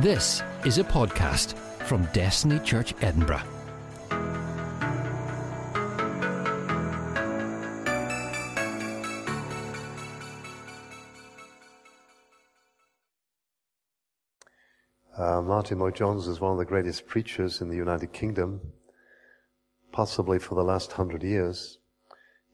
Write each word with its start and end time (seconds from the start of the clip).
This 0.00 0.44
is 0.64 0.78
a 0.78 0.84
podcast 0.84 1.54
from 1.82 2.04
Destiny 2.12 2.60
Church 2.60 2.94
Edinburgh. 3.00 3.42
Uh, 15.16 15.42
Martyn 15.42 15.80
Lloyd-Jones 15.80 16.28
is 16.28 16.38
one 16.38 16.52
of 16.52 16.58
the 16.58 16.64
greatest 16.64 17.08
preachers 17.08 17.60
in 17.60 17.68
the 17.68 17.74
United 17.74 18.12
Kingdom, 18.12 18.60
possibly 19.90 20.38
for 20.38 20.54
the 20.54 20.62
last 20.62 20.92
hundred 20.92 21.24
years. 21.24 21.78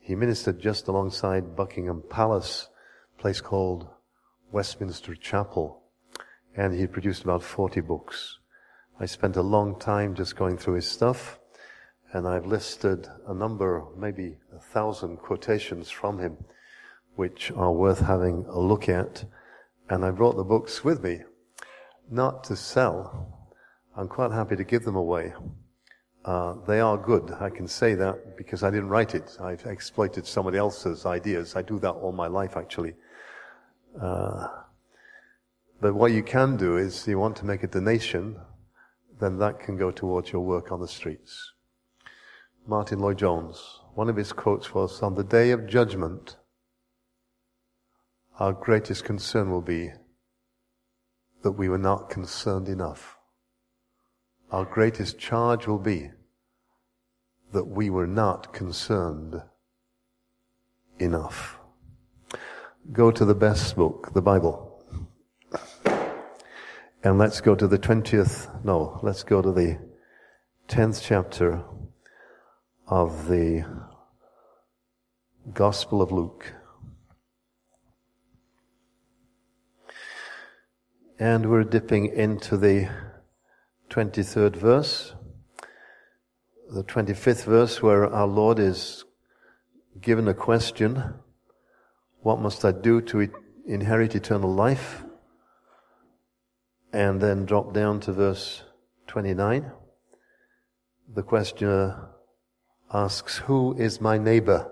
He 0.00 0.14
ministered 0.14 0.60
just 0.60 0.88
alongside 0.88 1.54
Buckingham 1.54 2.04
Palace, 2.08 2.68
a 3.18 3.20
place 3.20 3.42
called 3.42 3.86
Westminster 4.50 5.14
Chapel, 5.14 5.82
and 6.56 6.74
he 6.74 6.86
produced 6.86 7.24
about 7.24 7.42
40 7.42 7.80
books. 7.80 8.38
I 9.00 9.06
spent 9.06 9.36
a 9.36 9.42
long 9.42 9.78
time 9.78 10.14
just 10.14 10.36
going 10.36 10.56
through 10.56 10.74
his 10.74 10.88
stuff, 10.88 11.38
and 12.12 12.28
I've 12.28 12.46
listed 12.46 13.08
a 13.26 13.34
number, 13.34 13.84
maybe 13.96 14.36
a 14.54 14.60
thousand 14.60 15.16
quotations 15.16 15.90
from 15.90 16.18
him, 16.18 16.36
which 17.16 17.50
are 17.56 17.72
worth 17.72 18.00
having 18.00 18.44
a 18.48 18.58
look 18.58 18.88
at. 18.88 19.24
And 19.90 20.04
I 20.04 20.10
brought 20.12 20.36
the 20.36 20.44
books 20.44 20.84
with 20.84 21.02
me, 21.02 21.22
not 22.10 22.44
to 22.44 22.56
sell. 22.56 23.50
I'm 23.96 24.08
quite 24.08 24.30
happy 24.30 24.56
to 24.56 24.64
give 24.64 24.84
them 24.84 24.96
away. 24.96 25.34
Uh, 26.24 26.54
they 26.66 26.80
are 26.80 26.96
good. 26.96 27.32
I 27.38 27.50
can 27.50 27.68
say 27.68 27.94
that 27.96 28.36
because 28.36 28.62
I 28.62 28.70
didn't 28.70 28.88
write 28.88 29.14
it. 29.14 29.36
I've 29.40 29.66
exploited 29.66 30.26
somebody 30.26 30.56
else's 30.56 31.04
ideas. 31.04 31.54
I 31.54 31.62
do 31.62 31.78
that 31.80 31.90
all 31.90 32.12
my 32.12 32.28
life, 32.28 32.56
actually. 32.56 32.94
Uh, 34.00 34.48
but 35.80 35.94
what 35.94 36.12
you 36.12 36.22
can 36.22 36.56
do 36.56 36.76
is, 36.76 37.06
you 37.06 37.18
want 37.18 37.36
to 37.36 37.44
make 37.44 37.62
a 37.62 37.68
donation, 37.68 38.36
then 39.20 39.38
that 39.38 39.60
can 39.60 39.76
go 39.76 39.90
towards 39.90 40.32
your 40.32 40.42
work 40.42 40.72
on 40.72 40.80
the 40.80 40.88
streets. 40.88 41.52
Martyn 42.66 42.98
Lloyd-Jones, 42.98 43.80
one 43.94 44.08
of 44.08 44.16
his 44.16 44.32
quotes 44.32 44.72
was, 44.72 45.02
on 45.02 45.14
the 45.14 45.24
day 45.24 45.50
of 45.50 45.66
judgment, 45.66 46.36
our 48.38 48.52
greatest 48.52 49.04
concern 49.04 49.50
will 49.50 49.60
be 49.60 49.90
that 51.42 51.52
we 51.52 51.68
were 51.68 51.78
not 51.78 52.08
concerned 52.08 52.68
enough. 52.68 53.18
Our 54.50 54.64
greatest 54.64 55.18
charge 55.18 55.66
will 55.66 55.78
be 55.78 56.10
that 57.52 57.64
we 57.64 57.90
were 57.90 58.06
not 58.06 58.52
concerned 58.52 59.42
enough. 60.98 61.58
Go 62.92 63.10
to 63.10 63.24
the 63.24 63.34
best 63.34 63.76
book, 63.76 64.12
the 64.14 64.22
Bible. 64.22 64.63
And 67.04 67.18
let's 67.18 67.42
go 67.42 67.54
to 67.54 67.68
the 67.68 67.78
20th, 67.78 68.64
no, 68.64 68.98
let's 69.02 69.24
go 69.24 69.42
to 69.42 69.52
the 69.52 69.78
10th 70.68 71.02
chapter 71.02 71.62
of 72.88 73.28
the 73.28 73.66
Gospel 75.52 76.00
of 76.00 76.10
Luke. 76.12 76.54
And 81.18 81.50
we're 81.50 81.64
dipping 81.64 82.06
into 82.06 82.56
the 82.56 82.88
23rd 83.90 84.56
verse, 84.56 85.12
the 86.70 86.84
25th 86.84 87.44
verse, 87.44 87.82
where 87.82 88.06
our 88.06 88.26
Lord 88.26 88.58
is 88.58 89.04
given 90.00 90.26
a 90.26 90.32
question 90.32 91.12
What 92.22 92.40
must 92.40 92.64
I 92.64 92.72
do 92.72 93.02
to 93.02 93.28
inherit 93.66 94.14
eternal 94.14 94.54
life? 94.54 95.03
And 96.94 97.20
then 97.20 97.44
drop 97.44 97.74
down 97.74 97.98
to 98.02 98.12
verse 98.12 98.62
29. 99.08 99.72
The 101.12 101.24
questioner 101.24 102.10
asks, 102.92 103.38
Who 103.38 103.74
is 103.76 104.00
my 104.00 104.16
neighbor? 104.16 104.70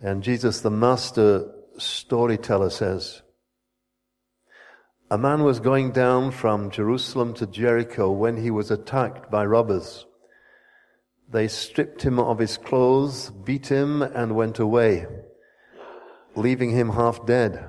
And 0.00 0.24
Jesus, 0.24 0.60
the 0.60 0.72
master 0.72 1.52
storyteller, 1.78 2.68
says, 2.68 3.22
a 5.08 5.16
man 5.16 5.44
was 5.44 5.60
going 5.60 5.92
down 5.92 6.32
from 6.32 6.72
Jerusalem 6.72 7.34
to 7.34 7.46
Jericho 7.46 8.10
when 8.10 8.38
he 8.38 8.50
was 8.50 8.72
attacked 8.72 9.30
by 9.30 9.46
robbers. 9.46 10.04
They 11.30 11.46
stripped 11.46 12.02
him 12.02 12.18
of 12.18 12.40
his 12.40 12.56
clothes, 12.56 13.30
beat 13.30 13.68
him, 13.68 14.02
and 14.02 14.34
went 14.34 14.58
away, 14.58 15.06
leaving 16.34 16.70
him 16.70 16.88
half 16.88 17.24
dead. 17.24 17.68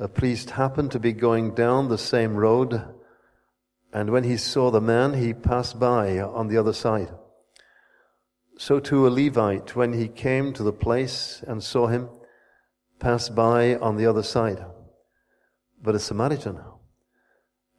A 0.00 0.08
priest 0.08 0.50
happened 0.50 0.90
to 0.90 0.98
be 0.98 1.12
going 1.12 1.54
down 1.54 1.88
the 1.88 1.98
same 1.98 2.34
road, 2.34 2.82
and 3.92 4.10
when 4.10 4.24
he 4.24 4.36
saw 4.36 4.70
the 4.70 4.80
man, 4.80 5.14
he 5.14 5.32
passed 5.32 5.78
by 5.78 6.18
on 6.18 6.48
the 6.48 6.56
other 6.56 6.72
side. 6.72 7.12
So 8.58 8.80
too 8.80 9.06
a 9.06 9.08
Levite, 9.08 9.76
when 9.76 9.92
he 9.92 10.08
came 10.08 10.52
to 10.54 10.64
the 10.64 10.72
place 10.72 11.44
and 11.46 11.62
saw 11.62 11.86
him, 11.86 12.08
passed 12.98 13.36
by 13.36 13.76
on 13.76 13.96
the 13.96 14.06
other 14.06 14.22
side. 14.22 14.64
But 15.80 15.94
a 15.94 16.00
Samaritan, 16.00 16.60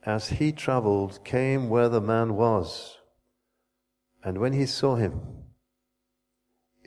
as 0.05 0.29
he 0.29 0.53
traveled, 0.53 1.23
came 1.25 1.69
where 1.69 1.89
the 1.89 2.01
man 2.01 2.35
was. 2.35 2.97
And 4.23 4.37
when 4.37 4.53
he 4.53 4.65
saw 4.65 4.95
him, 4.95 5.19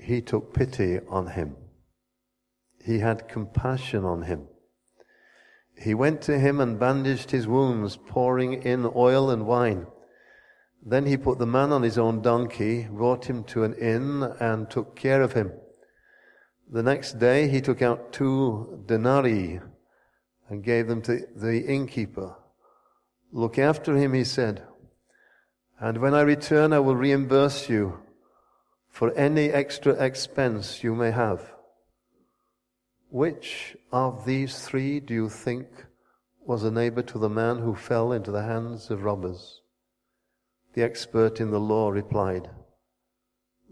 he 0.01 0.23
took 0.23 0.55
pity 0.55 1.01
on 1.09 1.29
him. 1.29 1.57
He 2.83 3.01
had 3.01 3.29
compassion 3.29 4.05
on 4.05 4.23
him. 4.23 4.49
He 5.81 5.95
went 5.95 6.21
to 6.23 6.39
him 6.39 6.61
and 6.61 6.79
bandaged 6.79 7.31
his 7.31 7.47
wounds, 7.47 7.97
pouring 7.97 8.63
in 8.63 8.91
oil 8.95 9.31
and 9.31 9.47
wine. 9.47 9.87
Then 10.85 11.07
he 11.07 11.17
put 11.17 11.39
the 11.39 11.47
man 11.47 11.73
on 11.73 11.83
his 11.83 11.99
own 11.99 12.21
donkey, 12.23 12.89
brought 12.91 13.27
him 13.27 13.45
to 13.45 13.65
an 13.65 13.75
inn, 13.75 14.23
and 14.41 14.71
took 14.71 14.97
care 14.97 15.23
of 15.23 15.33
him. 15.33 15.53
The 16.71 16.83
next 16.83 17.19
day 17.19 17.49
he 17.49 17.61
took 17.61 17.81
out 17.81 18.13
two 18.13 18.83
denarii 18.87 19.61
and 20.49 20.65
gave 20.65 20.89
them 20.89 21.03
to 21.03 21.27
the 21.35 21.65
innkeeper. 21.67 22.37
Look 23.33 23.59
after 23.59 23.97
him, 23.97 24.15
he 24.15 24.25
said, 24.25 24.65
and 25.81 25.99
when 25.99 26.15
I 26.15 26.23
return, 26.23 26.73
I 26.73 26.81
will 26.81 26.97
reimburse 26.97 27.69
you 27.69 28.01
for 28.89 29.13
any 29.13 29.51
extra 29.51 29.93
expense 29.93 30.83
you 30.83 30.95
may 30.95 31.13
have. 31.13 31.53
Which 33.11 33.77
of 33.91 34.27
these 34.27 34.67
three 34.67 35.01
do 35.01 35.15
you 35.15 35.29
think 35.31 35.67
was 36.45 36.63
a 36.63 36.71
neighbor 36.71 37.03
to 37.03 37.19
the 37.19 37.31
man 37.31 37.59
who 37.59 37.75
fell 37.75 38.13
into 38.13 38.31
the 38.31 38.43
hands 38.43 38.91
of 38.91 39.03
robbers? 39.03 39.63
The 40.75 40.83
expert 40.83 41.41
in 41.41 41.51
the 41.51 41.59
law 41.59 41.89
replied, 41.89 42.51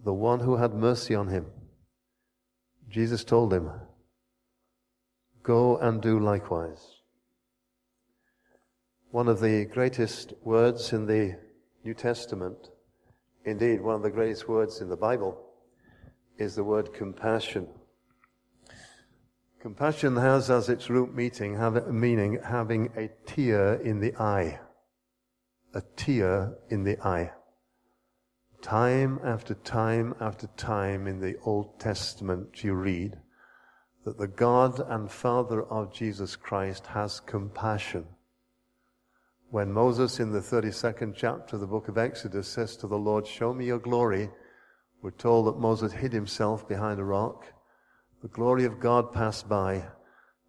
The 0.02 0.14
one 0.14 0.40
who 0.40 0.56
had 0.56 0.74
mercy 0.74 1.14
on 1.14 1.28
him. 1.28 1.46
Jesus 2.88 3.24
told 3.24 3.52
him, 3.52 3.70
Go 5.42 5.76
and 5.76 6.00
do 6.00 6.18
likewise. 6.18 6.96
One 9.10 9.28
of 9.28 9.40
the 9.40 9.66
greatest 9.66 10.32
words 10.42 10.92
in 10.92 11.06
the 11.06 11.38
New 11.84 11.94
Testament, 11.94 12.70
indeed, 13.44 13.82
one 13.82 13.96
of 13.96 14.02
the 14.02 14.10
greatest 14.10 14.48
words 14.48 14.80
in 14.80 14.88
the 14.88 14.96
Bible, 14.96 15.38
is 16.38 16.54
the 16.54 16.64
word 16.64 16.92
compassion. 16.94 17.68
Compassion 19.66 20.14
has 20.14 20.48
as 20.48 20.68
its 20.68 20.88
root 20.88 21.12
meaning, 21.12 21.56
have, 21.56 21.88
meaning 21.88 22.38
having 22.40 22.88
a 22.96 23.10
tear 23.28 23.74
in 23.74 23.98
the 23.98 24.14
eye. 24.14 24.60
A 25.74 25.82
tear 25.96 26.56
in 26.70 26.84
the 26.84 26.96
eye. 27.04 27.32
Time 28.62 29.18
after 29.24 29.54
time 29.54 30.14
after 30.20 30.46
time 30.56 31.08
in 31.08 31.18
the 31.18 31.34
Old 31.44 31.80
Testament 31.80 32.62
you 32.62 32.74
read 32.74 33.18
that 34.04 34.18
the 34.18 34.28
God 34.28 34.78
and 34.88 35.10
Father 35.10 35.64
of 35.64 35.92
Jesus 35.92 36.36
Christ 36.36 36.86
has 36.86 37.18
compassion. 37.18 38.06
When 39.50 39.72
Moses 39.72 40.20
in 40.20 40.30
the 40.30 40.38
32nd 40.38 41.16
chapter 41.16 41.56
of 41.56 41.60
the 41.60 41.66
book 41.66 41.88
of 41.88 41.98
Exodus 41.98 42.46
says 42.46 42.76
to 42.76 42.86
the 42.86 42.98
Lord, 42.98 43.26
Show 43.26 43.52
me 43.52 43.66
your 43.66 43.80
glory, 43.80 44.30
we're 45.02 45.10
told 45.10 45.48
that 45.48 45.58
Moses 45.58 45.92
hid 45.92 46.12
himself 46.12 46.68
behind 46.68 47.00
a 47.00 47.04
rock. 47.04 47.46
The 48.22 48.28
glory 48.28 48.64
of 48.64 48.80
God 48.80 49.12
passed 49.12 49.48
by, 49.48 49.84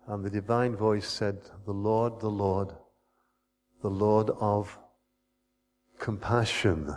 and 0.08 0.24
the 0.24 0.30
divine 0.30 0.76
voice 0.76 1.08
said, 1.08 1.42
The 1.66 1.74
Lord, 1.74 2.20
the 2.20 2.30
Lord, 2.30 2.74
the 3.82 3.90
Lord 3.90 4.30
of 4.40 4.78
compassion. 6.00 6.96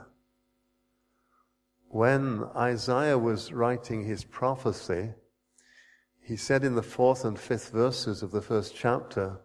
When 1.88 2.44
Isaiah 2.55 3.19
was 3.19 3.52
writing 3.52 4.05
his 4.05 4.22
prophecy, 4.22 5.11
he 6.22 6.37
said 6.37 6.62
in 6.62 6.76
the 6.76 6.82
fourth 6.82 7.25
and 7.25 7.38
fifth 7.38 7.70
verses 7.70 8.22
of 8.22 8.31
the 8.31 8.43
first 8.43 8.76
chapter 8.76 9.40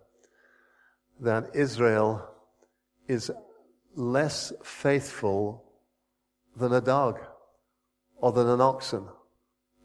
that 1.19 1.55
Israel 1.55 2.29
is 3.07 3.31
less 3.95 4.53
faithful 4.63 5.63
than 6.55 6.71
a 6.71 6.81
dog 6.81 7.19
or 8.17 8.31
than 8.31 8.47
an 8.47 8.61
oxen 8.61 9.07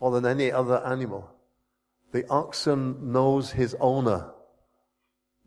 or 0.00 0.11
than 0.11 0.26
any 0.26 0.50
other 0.50 0.85
animal. 0.85 1.31
The 2.12 2.29
oxen 2.29 3.12
knows 3.12 3.52
his 3.52 3.76
owner, 3.79 4.32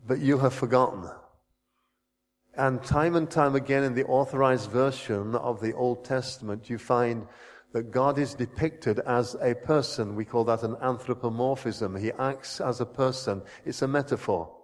but 0.07 0.19
you 0.19 0.38
have 0.38 0.53
forgotten. 0.53 1.09
And 2.55 2.83
time 2.83 3.15
and 3.15 3.29
time 3.29 3.55
again 3.55 3.83
in 3.83 3.95
the 3.95 4.05
authorized 4.05 4.69
version 4.69 5.35
of 5.35 5.59
the 5.59 5.73
Old 5.73 6.05
Testament, 6.05 6.69
you 6.69 6.77
find 6.77 7.27
that 7.73 7.91
God 7.91 8.19
is 8.19 8.35
depicted 8.35 9.00
as 9.00 9.35
a 9.41 9.55
person. 9.55 10.15
We 10.15 10.25
call 10.25 10.44
that 10.45 10.61
an 10.61 10.77
anthropomorphism. 10.81 11.95
He 11.95 12.11
acts 12.11 12.61
as 12.61 12.79
a 12.79 12.85
person. 12.85 13.41
It's 13.65 13.81
a 13.81 13.88
metaphor. 13.88 14.55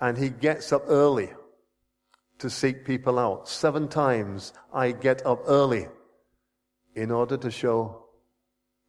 And 0.00 0.18
he 0.18 0.30
gets 0.30 0.72
up 0.72 0.84
early 0.88 1.30
to 2.38 2.50
seek 2.50 2.84
people 2.84 3.18
out. 3.18 3.48
Seven 3.48 3.86
times 3.88 4.52
I 4.72 4.90
get 4.90 5.24
up 5.24 5.42
early 5.46 5.86
in 6.96 7.12
order 7.12 7.36
to 7.36 7.50
show 7.50 8.07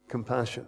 compassion. 0.10 0.68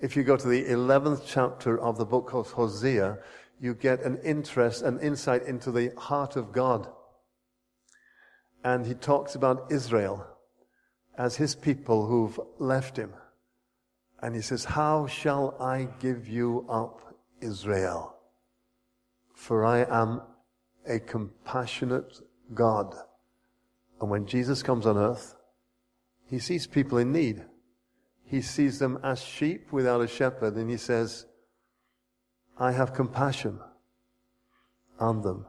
If 0.00 0.16
you 0.16 0.22
go 0.22 0.36
to 0.36 0.48
the 0.48 0.64
11th 0.64 1.22
chapter 1.26 1.78
of 1.78 1.98
the 1.98 2.06
book 2.06 2.32
of 2.32 2.52
Hosea, 2.52 3.18
you 3.60 3.74
get 3.74 4.02
an 4.02 4.18
interest, 4.22 4.82
an 4.82 5.00
insight 5.00 5.42
into 5.44 5.70
the 5.70 5.92
heart 5.96 6.36
of 6.36 6.52
God. 6.52 6.88
And 8.62 8.86
he 8.86 8.94
talks 8.94 9.34
about 9.34 9.70
Israel 9.70 10.26
as 11.16 11.36
his 11.36 11.54
people 11.54 12.06
who've 12.06 12.38
left 12.58 12.96
him. 12.96 13.12
And 14.22 14.34
he 14.34 14.42
says, 14.42 14.64
How 14.64 15.06
shall 15.06 15.56
I 15.60 15.88
give 16.00 16.28
you 16.28 16.66
up, 16.68 17.14
Israel? 17.40 18.16
For 19.34 19.64
I 19.64 19.84
am 19.84 20.22
a 20.86 20.98
compassionate 20.98 22.20
God. 22.54 22.94
And 24.00 24.10
when 24.10 24.26
Jesus 24.26 24.62
comes 24.62 24.86
on 24.86 24.98
earth, 24.98 25.36
he 26.28 26.38
sees 26.38 26.66
people 26.66 26.98
in 26.98 27.12
need. 27.12 27.44
He 28.28 28.42
sees 28.42 28.80
them 28.80 28.98
as 29.04 29.22
sheep 29.22 29.72
without 29.72 30.00
a 30.00 30.08
shepherd, 30.08 30.56
and 30.56 30.68
he 30.68 30.76
says, 30.76 31.26
I 32.58 32.72
have 32.72 32.92
compassion 32.92 33.60
on 34.98 35.22
them. 35.22 35.46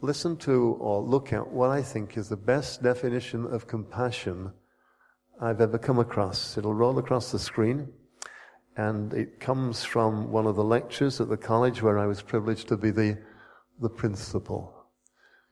Listen 0.00 0.36
to 0.38 0.76
or 0.80 1.02
look 1.02 1.32
at 1.32 1.50
what 1.50 1.70
I 1.70 1.82
think 1.82 2.16
is 2.16 2.28
the 2.28 2.36
best 2.36 2.82
definition 2.82 3.46
of 3.46 3.66
compassion 3.66 4.52
I've 5.40 5.60
ever 5.60 5.78
come 5.78 5.98
across. 5.98 6.56
It'll 6.56 6.74
roll 6.74 6.98
across 6.98 7.32
the 7.32 7.38
screen, 7.38 7.88
and 8.76 9.12
it 9.12 9.40
comes 9.40 9.82
from 9.84 10.30
one 10.30 10.46
of 10.46 10.54
the 10.54 10.64
lectures 10.64 11.20
at 11.20 11.28
the 11.28 11.36
college 11.36 11.82
where 11.82 11.98
I 11.98 12.06
was 12.06 12.22
privileged 12.22 12.68
to 12.68 12.76
be 12.76 12.90
the, 12.90 13.18
the 13.80 13.90
principal. 13.90 14.86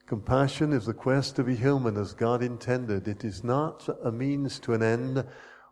Compassion 0.07 0.73
is 0.73 0.87
the 0.87 0.95
quest 0.95 1.37
to 1.37 1.45
be 1.45 1.57
human 1.57 1.97
as 1.97 2.15
God 2.15 2.43
intended. 2.43 3.09
It 3.09 3.25
is 3.25 3.43
not 3.43 3.89
a 4.05 4.13
means 4.13 4.59
to 4.61 4.75
an 4.75 4.83
end 4.83 5.25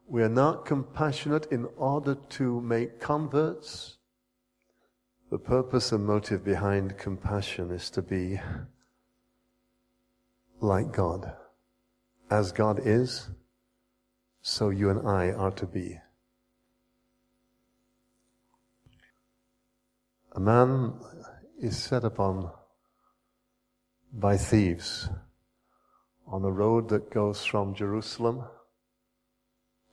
we 0.09 0.23
are 0.23 0.29
not 0.29 0.65
compassionate 0.65 1.47
in 1.51 1.67
order 1.77 2.15
to 2.15 2.61
make 2.61 3.01
converts. 3.01 3.97
The 5.31 5.39
purpose 5.39 5.91
and 5.91 6.07
motive 6.07 6.45
behind 6.45 6.97
compassion 6.97 7.73
is 7.73 7.91
to 7.91 8.03
be 8.03 8.41
like 10.61 10.93
God. 10.93 11.35
As 12.31 12.53
God 12.53 12.81
is, 12.85 13.31
so 14.43 14.71
you 14.71 14.91
and 14.91 15.07
I 15.07 15.31
are 15.31 15.51
to 15.53 15.67
be. 15.67 15.99
A 20.33 20.41
man 20.41 20.95
is 21.59 21.77
set 21.77 22.05
upon 22.05 22.51
by 24.13 24.37
thieves 24.37 25.09
on 26.27 26.45
a 26.45 26.51
road 26.51 26.89
that 26.91 27.11
goes 27.11 27.45
from 27.45 27.75
Jerusalem 27.75 28.45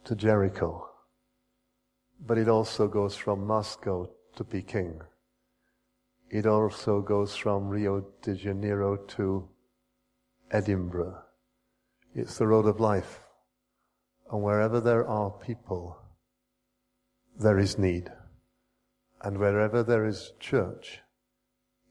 to 0.05 0.15
Jericho. 0.15 0.89
But 2.19 2.37
it 2.37 2.47
also 2.47 2.87
goes 2.87 3.15
from 3.15 3.45
Moscow 3.45 4.09
to 4.35 4.43
Peking. 4.43 5.01
It 6.29 6.45
also 6.45 7.01
goes 7.01 7.35
from 7.35 7.69
Rio 7.69 8.05
de 8.21 8.35
Janeiro 8.35 8.97
to 8.97 9.47
Edinburgh. 10.51 11.21
It's 12.15 12.37
the 12.37 12.47
road 12.47 12.65
of 12.65 12.79
life. 12.79 13.19
And 14.31 14.41
wherever 14.41 14.79
there 14.79 15.07
are 15.07 15.29
people, 15.29 15.97
there 17.37 17.59
is 17.59 17.77
need. 17.77 18.11
And 19.21 19.37
wherever 19.37 19.83
there 19.83 20.05
is 20.05 20.33
church, 20.39 20.99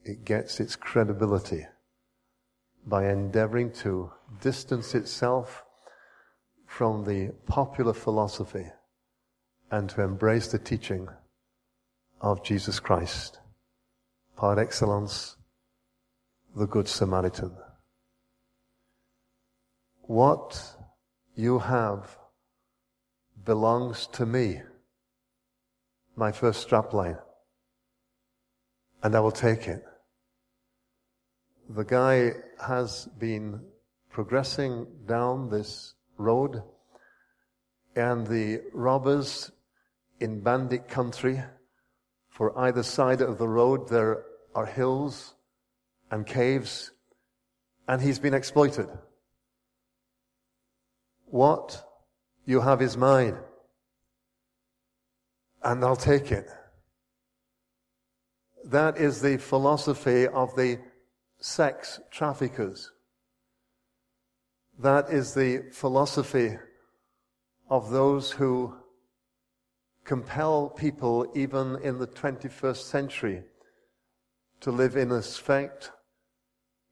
it 0.04 0.24
gets 0.24 0.60
its 0.60 0.76
credibility 0.76 1.66
by 2.86 3.08
endeavoring 3.08 3.72
to 3.72 4.12
distance 4.40 4.94
itself 4.94 5.64
from 6.72 7.04
the 7.04 7.30
popular 7.46 7.92
philosophy 7.92 8.64
and 9.70 9.90
to 9.90 10.00
embrace 10.00 10.46
the 10.48 10.58
teaching 10.58 11.06
of 12.22 12.42
Jesus 12.42 12.80
Christ, 12.80 13.40
par 14.38 14.58
excellence, 14.58 15.36
the 16.56 16.66
Good 16.66 16.88
Samaritan. 16.88 17.54
What 20.00 20.74
you 21.34 21.58
have 21.58 22.16
belongs 23.44 24.06
to 24.14 24.24
me, 24.24 24.62
my 26.16 26.32
first 26.32 26.66
strapline, 26.66 27.20
and 29.02 29.14
I 29.14 29.20
will 29.20 29.30
take 29.30 29.68
it. 29.68 29.84
The 31.68 31.84
guy 31.84 32.32
has 32.66 33.10
been 33.18 33.60
progressing 34.08 34.86
down 35.06 35.50
this 35.50 35.96
road, 36.22 36.62
and 37.94 38.26
the 38.26 38.62
robbers 38.72 39.50
in 40.20 40.40
bandit 40.40 40.88
country, 40.88 41.42
for 42.28 42.58
either 42.58 42.82
side 42.82 43.20
of 43.20 43.38
the 43.38 43.48
road 43.48 43.88
there 43.88 44.24
are 44.54 44.66
hills 44.66 45.34
and 46.10 46.26
caves, 46.26 46.92
and 47.88 48.00
he's 48.00 48.18
been 48.18 48.34
exploited. 48.34 48.88
What 51.26 51.84
you 52.44 52.60
have 52.60 52.82
is 52.82 52.96
mine, 52.96 53.36
and 55.62 55.84
I'll 55.84 55.96
take 55.96 56.32
it. 56.32 56.48
That 58.64 58.96
is 58.96 59.20
the 59.20 59.38
philosophy 59.38 60.28
of 60.28 60.54
the 60.54 60.78
sex 61.40 62.00
traffickers. 62.10 62.92
That 64.82 65.10
is 65.10 65.32
the 65.32 65.62
philosophy 65.70 66.58
of 67.70 67.90
those 67.90 68.32
who 68.32 68.74
compel 70.04 70.70
people, 70.70 71.30
even 71.36 71.76
in 71.84 72.00
the 72.00 72.08
21st 72.08 72.82
century, 72.82 73.44
to 74.58 74.72
live 74.72 74.96
in 74.96 75.12
effect 75.12 75.92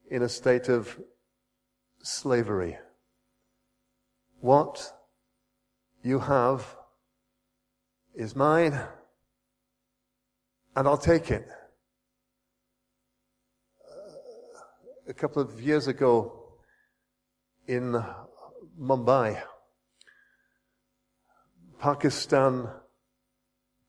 in 0.08 0.22
a 0.22 0.28
state 0.28 0.68
of 0.68 1.00
slavery. 2.00 2.78
What 4.38 4.92
you 6.04 6.20
have 6.20 6.76
is 8.14 8.36
mine, 8.36 8.80
and 10.76 10.86
I'll 10.86 10.96
take 10.96 11.32
it. 11.32 11.48
A 15.08 15.12
couple 15.12 15.42
of 15.42 15.60
years 15.60 15.88
ago, 15.88 16.39
in 17.66 18.02
Mumbai. 18.80 19.42
Pakistan 21.78 22.68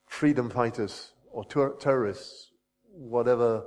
freedom 0.08 0.50
fighters 0.50 1.14
or 1.32 1.46
ter- 1.46 1.76
terrorists, 1.78 2.52
whatever 2.92 3.64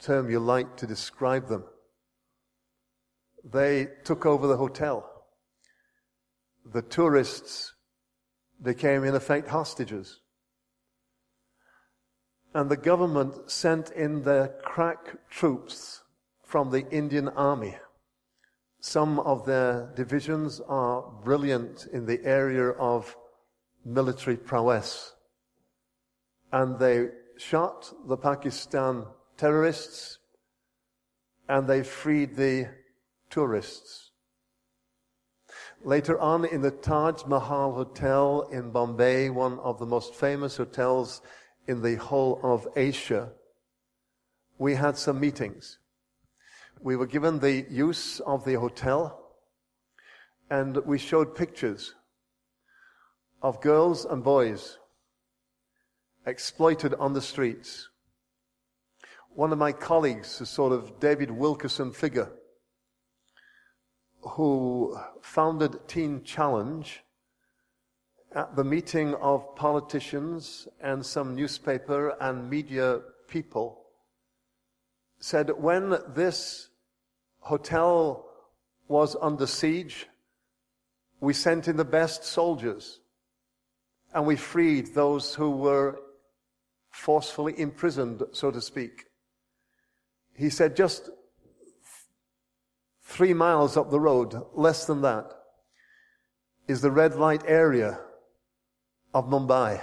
term 0.00 0.30
you 0.30 0.40
like 0.40 0.76
to 0.76 0.86
describe 0.86 1.48
them, 1.48 1.64
they 3.44 3.88
took 4.04 4.26
over 4.26 4.46
the 4.46 4.56
hotel. 4.56 5.08
The 6.64 6.82
tourists 6.82 7.74
became, 8.60 9.04
in 9.04 9.14
effect, 9.14 9.48
hostages. 9.48 10.20
And 12.54 12.70
the 12.70 12.76
government 12.76 13.50
sent 13.50 13.90
in 13.90 14.22
their 14.22 14.48
crack 14.62 15.28
troops 15.30 16.02
from 16.44 16.70
the 16.70 16.88
Indian 16.90 17.28
army 17.28 17.76
some 18.84 19.20
of 19.20 19.46
their 19.46 19.92
divisions 19.94 20.60
are 20.68 21.02
brilliant 21.22 21.86
in 21.92 22.04
the 22.04 22.20
area 22.24 22.70
of 22.70 23.16
military 23.84 24.36
prowess. 24.36 25.14
And 26.50 26.80
they 26.80 27.10
shot 27.38 27.92
the 28.08 28.16
Pakistan 28.16 29.06
terrorists 29.36 30.18
and 31.48 31.68
they 31.68 31.84
freed 31.84 32.34
the 32.34 32.70
tourists. 33.30 34.10
Later 35.84 36.18
on 36.18 36.44
in 36.44 36.60
the 36.62 36.72
Taj 36.72 37.24
Mahal 37.24 37.74
Hotel 37.74 38.48
in 38.50 38.72
Bombay, 38.72 39.30
one 39.30 39.60
of 39.60 39.78
the 39.78 39.86
most 39.86 40.12
famous 40.12 40.56
hotels 40.56 41.22
in 41.68 41.82
the 41.82 41.94
whole 41.94 42.40
of 42.42 42.66
Asia, 42.74 43.30
we 44.58 44.74
had 44.74 44.98
some 44.98 45.20
meetings 45.20 45.78
we 46.82 46.96
were 46.96 47.06
given 47.06 47.38
the 47.38 47.64
use 47.70 48.18
of 48.20 48.44
the 48.44 48.54
hotel 48.54 49.36
and 50.50 50.76
we 50.84 50.98
showed 50.98 51.34
pictures 51.34 51.94
of 53.40 53.60
girls 53.60 54.04
and 54.04 54.24
boys 54.24 54.78
exploited 56.26 56.94
on 56.94 57.12
the 57.12 57.22
streets. 57.22 57.88
one 59.34 59.52
of 59.52 59.58
my 59.58 59.72
colleagues, 59.72 60.40
a 60.42 60.46
sort 60.46 60.72
of 60.72 61.00
David 61.00 61.30
Wilkerson 61.30 61.90
figure, 61.90 62.30
who 64.20 64.94
founded 65.22 65.88
Teen 65.88 66.22
Challenge 66.22 67.02
at 68.34 68.54
the 68.56 68.64
meeting 68.64 69.14
of 69.14 69.56
politicians 69.56 70.68
and 70.80 71.04
some 71.04 71.34
newspaper 71.34 72.10
and 72.20 72.50
media 72.50 73.00
people, 73.26 73.86
said 75.18 75.50
when 75.56 75.96
this 76.14 76.68
hotel 77.42 78.24
was 78.88 79.16
under 79.20 79.46
siege, 79.46 80.06
we 81.20 81.32
sent 81.32 81.68
in 81.68 81.76
the 81.76 81.84
best 81.84 82.24
soldiers 82.24 83.00
and 84.14 84.26
we 84.26 84.36
freed 84.36 84.94
those 84.94 85.34
who 85.34 85.50
were 85.50 85.98
forcefully 86.90 87.58
imprisoned, 87.58 88.22
so 88.32 88.50
to 88.50 88.60
speak. 88.60 89.04
He 90.34 90.50
said 90.50 90.76
just 90.76 91.10
three 93.02 93.34
miles 93.34 93.76
up 93.76 93.90
the 93.90 94.00
road, 94.00 94.34
less 94.54 94.86
than 94.86 95.02
that, 95.02 95.30
is 96.68 96.80
the 96.80 96.90
red 96.90 97.14
light 97.16 97.42
area 97.46 97.98
of 99.14 99.26
Mumbai. 99.26 99.80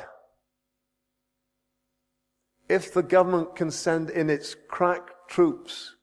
If 2.68 2.94
the 2.94 3.04
government 3.04 3.56
can 3.56 3.72
send 3.72 4.10
in 4.10 4.30
its 4.30 4.56
crack 4.68 5.28
troops 5.28 5.96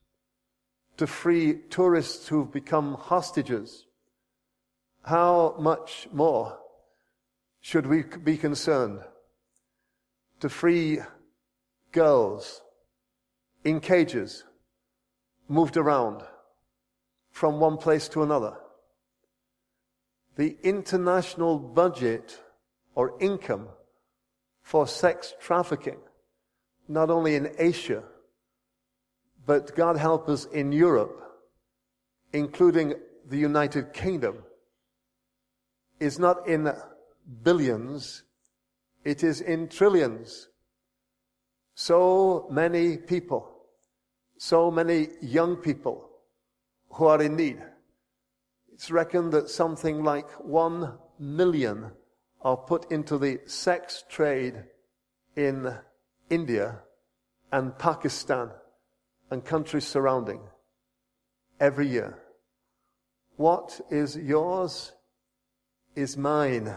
to 0.96 1.06
free 1.06 1.60
tourists 1.70 2.28
who've 2.28 2.50
become 2.50 2.94
hostages, 2.94 3.86
how 5.02 5.54
much 5.58 6.08
more 6.12 6.58
should 7.60 7.86
we 7.86 8.02
be 8.02 8.36
concerned 8.36 9.00
to 10.40 10.48
free 10.48 11.00
girls 11.92 12.62
in 13.64 13.80
cages, 13.80 14.44
moved 15.48 15.76
around 15.76 16.22
from 17.30 17.60
one 17.60 17.76
place 17.76 18.08
to 18.08 18.22
another? 18.22 18.56
The 20.36 20.56
international 20.62 21.58
budget 21.58 22.40
or 22.94 23.14
income 23.20 23.68
for 24.62 24.86
sex 24.86 25.34
trafficking, 25.40 25.98
not 26.88 27.10
only 27.10 27.36
in 27.36 27.52
Asia, 27.58 28.02
but 29.46 29.76
God 29.76 29.96
help 29.96 30.28
us 30.28 30.46
in 30.46 30.72
Europe, 30.72 31.22
including 32.32 32.94
the 33.28 33.38
United 33.38 33.92
Kingdom, 33.92 34.42
is 36.00 36.18
not 36.18 36.46
in 36.48 36.72
billions, 37.42 38.24
it 39.04 39.22
is 39.22 39.40
in 39.40 39.68
trillions. 39.68 40.48
So 41.74 42.48
many 42.50 42.96
people, 42.96 43.48
so 44.36 44.70
many 44.70 45.08
young 45.22 45.56
people 45.56 46.10
who 46.90 47.06
are 47.06 47.22
in 47.22 47.36
need. 47.36 47.62
It's 48.72 48.90
reckoned 48.90 49.32
that 49.32 49.48
something 49.48 50.02
like 50.02 50.28
one 50.44 50.98
million 51.18 51.92
are 52.42 52.56
put 52.56 52.90
into 52.90 53.16
the 53.16 53.40
sex 53.46 54.04
trade 54.10 54.64
in 55.36 55.72
India 56.30 56.80
and 57.52 57.78
Pakistan 57.78 58.50
and 59.30 59.44
countries 59.44 59.86
surrounding 59.86 60.40
every 61.60 61.88
year. 61.88 62.18
What 63.36 63.80
is 63.90 64.16
yours 64.16 64.92
is 65.94 66.16
mine, 66.16 66.76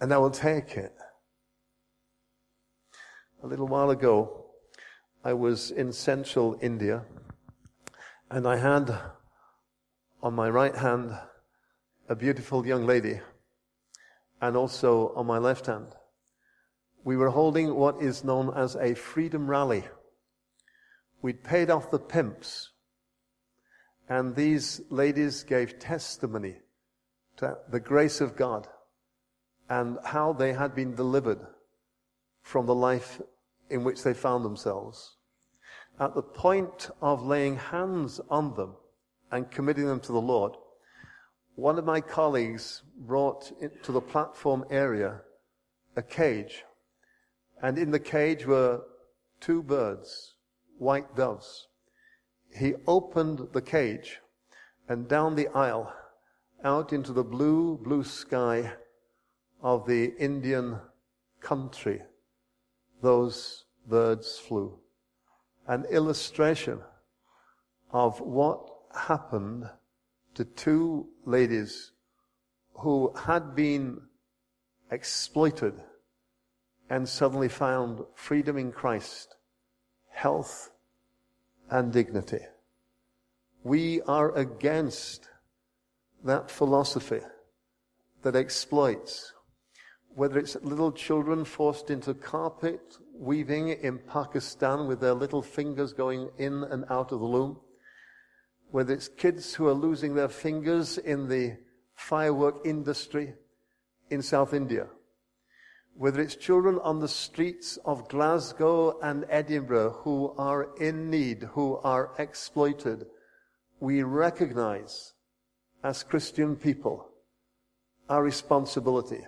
and 0.00 0.12
I 0.12 0.18
will 0.18 0.30
take 0.30 0.76
it. 0.76 0.94
A 3.42 3.46
little 3.46 3.68
while 3.68 3.90
ago, 3.90 4.46
I 5.22 5.32
was 5.34 5.70
in 5.70 5.92
central 5.92 6.58
India, 6.60 7.04
and 8.30 8.46
I 8.46 8.56
had 8.56 8.94
on 10.22 10.34
my 10.34 10.48
right 10.48 10.74
hand 10.74 11.16
a 12.08 12.14
beautiful 12.14 12.66
young 12.66 12.86
lady, 12.86 13.20
and 14.40 14.56
also 14.56 15.12
on 15.14 15.26
my 15.26 15.38
left 15.38 15.66
hand. 15.66 15.86
We 17.04 17.16
were 17.16 17.30
holding 17.30 17.74
what 17.74 18.02
is 18.02 18.24
known 18.24 18.52
as 18.54 18.76
a 18.76 18.94
freedom 18.94 19.48
rally. 19.48 19.84
We'd 21.24 21.42
paid 21.42 21.70
off 21.70 21.90
the 21.90 21.98
pimps, 21.98 22.68
and 24.10 24.36
these 24.36 24.82
ladies 24.90 25.42
gave 25.42 25.78
testimony 25.78 26.58
to 27.38 27.56
the 27.70 27.80
grace 27.80 28.20
of 28.20 28.36
God 28.36 28.68
and 29.70 29.96
how 30.04 30.34
they 30.34 30.52
had 30.52 30.74
been 30.74 30.94
delivered 30.94 31.40
from 32.42 32.66
the 32.66 32.74
life 32.74 33.22
in 33.70 33.84
which 33.84 34.02
they 34.02 34.12
found 34.12 34.44
themselves. 34.44 35.16
At 35.98 36.14
the 36.14 36.20
point 36.20 36.90
of 37.00 37.24
laying 37.24 37.56
hands 37.56 38.20
on 38.28 38.54
them 38.54 38.76
and 39.32 39.50
committing 39.50 39.86
them 39.86 40.00
to 40.00 40.12
the 40.12 40.20
Lord, 40.20 40.52
one 41.54 41.78
of 41.78 41.86
my 41.86 42.02
colleagues 42.02 42.82
brought 42.98 43.50
to 43.82 43.92
the 43.92 44.02
platform 44.02 44.66
area 44.68 45.22
a 45.96 46.02
cage, 46.02 46.64
and 47.62 47.78
in 47.78 47.92
the 47.92 47.98
cage 47.98 48.44
were 48.44 48.82
two 49.40 49.62
birds 49.62 50.33
white 50.78 51.14
doves. 51.16 51.68
He 52.56 52.74
opened 52.86 53.48
the 53.52 53.62
cage 53.62 54.20
and 54.88 55.08
down 55.08 55.34
the 55.34 55.48
aisle 55.48 55.92
out 56.62 56.92
into 56.92 57.12
the 57.12 57.24
blue, 57.24 57.78
blue 57.78 58.04
sky 58.04 58.72
of 59.62 59.86
the 59.86 60.14
Indian 60.18 60.78
country, 61.40 62.02
those 63.02 63.64
birds 63.86 64.38
flew. 64.38 64.78
An 65.66 65.84
illustration 65.90 66.80
of 67.90 68.20
what 68.20 68.60
happened 68.94 69.68
to 70.34 70.44
two 70.44 71.08
ladies 71.24 71.92
who 72.74 73.14
had 73.14 73.54
been 73.54 74.00
exploited 74.90 75.74
and 76.90 77.08
suddenly 77.08 77.48
found 77.48 78.00
freedom 78.14 78.58
in 78.58 78.72
Christ 78.72 79.36
health, 80.14 80.70
and 81.70 81.92
dignity. 81.92 82.40
We 83.64 84.00
are 84.02 84.34
against 84.36 85.28
that 86.22 86.50
philosophy 86.50 87.20
that 88.22 88.36
exploits, 88.36 89.32
whether 90.14 90.38
it's 90.38 90.56
little 90.62 90.92
children 90.92 91.44
forced 91.44 91.90
into 91.90 92.14
carpet 92.14 92.80
weaving 93.12 93.68
in 93.68 93.98
Pakistan 93.98 94.86
with 94.86 95.00
their 95.00 95.14
little 95.14 95.42
fingers 95.42 95.92
going 95.92 96.30
in 96.38 96.64
and 96.64 96.84
out 96.90 97.12
of 97.12 97.20
the 97.20 97.26
loom, 97.26 97.58
whether 98.70 98.94
it's 98.94 99.08
kids 99.08 99.54
who 99.54 99.66
are 99.66 99.74
losing 99.74 100.14
their 100.14 100.28
fingers 100.28 100.96
in 100.98 101.28
the 101.28 101.56
firework 101.94 102.64
industry 102.64 103.34
in 104.10 104.22
South 104.22 104.54
India 104.54 104.86
whether 105.96 106.20
it's 106.20 106.34
children 106.34 106.78
on 106.82 106.98
the 106.98 107.08
streets 107.08 107.78
of 107.84 108.08
Glasgow 108.08 108.98
and 109.00 109.24
Edinburgh 109.28 110.00
who 110.02 110.34
are 110.36 110.74
in 110.80 111.08
need, 111.08 111.44
who 111.52 111.76
are 111.84 112.10
exploited, 112.18 113.06
we 113.78 114.02
recognize 114.02 115.12
as 115.84 116.02
Christian 116.02 116.56
people 116.56 117.08
our 118.08 118.22
responsibility. 118.22 119.20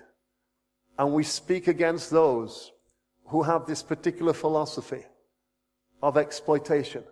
And 0.98 1.12
we 1.12 1.22
speak 1.22 1.68
against 1.68 2.10
those 2.10 2.72
who 3.28 3.42
have 3.44 3.66
this 3.66 3.82
particular 3.82 4.32
philosophy 4.32 5.04
of 6.02 6.16
exploitation. 6.16 7.04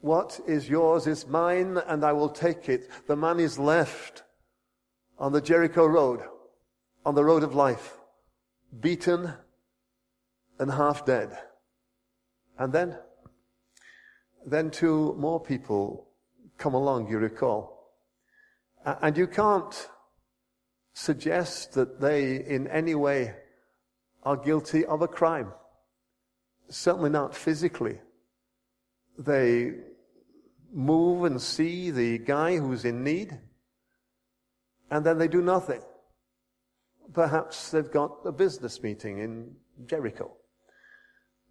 What 0.00 0.40
is 0.48 0.68
yours 0.68 1.06
is 1.06 1.28
mine 1.28 1.78
and 1.86 2.04
I 2.04 2.12
will 2.12 2.28
take 2.28 2.68
it. 2.68 2.88
The 3.06 3.14
man 3.14 3.38
is 3.38 3.58
left 3.58 4.24
on 5.16 5.32
the 5.32 5.40
Jericho 5.40 5.86
road, 5.86 6.22
on 7.06 7.14
the 7.14 7.24
road 7.24 7.44
of 7.44 7.54
life 7.54 7.98
beaten 8.80 9.32
and 10.58 10.70
half 10.70 11.04
dead. 11.04 11.36
And 12.58 12.72
then, 12.72 12.98
then 14.46 14.70
two 14.70 15.14
more 15.18 15.40
people 15.40 16.08
come 16.58 16.74
along, 16.74 17.08
you 17.08 17.18
recall. 17.18 17.92
And 18.84 19.16
you 19.16 19.26
can't 19.26 19.88
suggest 20.94 21.72
that 21.74 22.00
they 22.00 22.36
in 22.36 22.66
any 22.68 22.94
way 22.94 23.34
are 24.22 24.36
guilty 24.36 24.84
of 24.84 25.02
a 25.02 25.08
crime. 25.08 25.52
Certainly 26.68 27.10
not 27.10 27.34
physically. 27.34 28.00
They 29.18 29.72
move 30.72 31.24
and 31.24 31.40
see 31.40 31.90
the 31.90 32.18
guy 32.18 32.56
who's 32.56 32.84
in 32.84 33.04
need, 33.04 33.38
and 34.90 35.04
then 35.04 35.18
they 35.18 35.28
do 35.28 35.42
nothing. 35.42 35.82
Perhaps 37.12 37.70
they've 37.70 37.90
got 37.90 38.18
a 38.24 38.32
business 38.32 38.82
meeting 38.82 39.18
in 39.18 39.54
Jericho. 39.86 40.32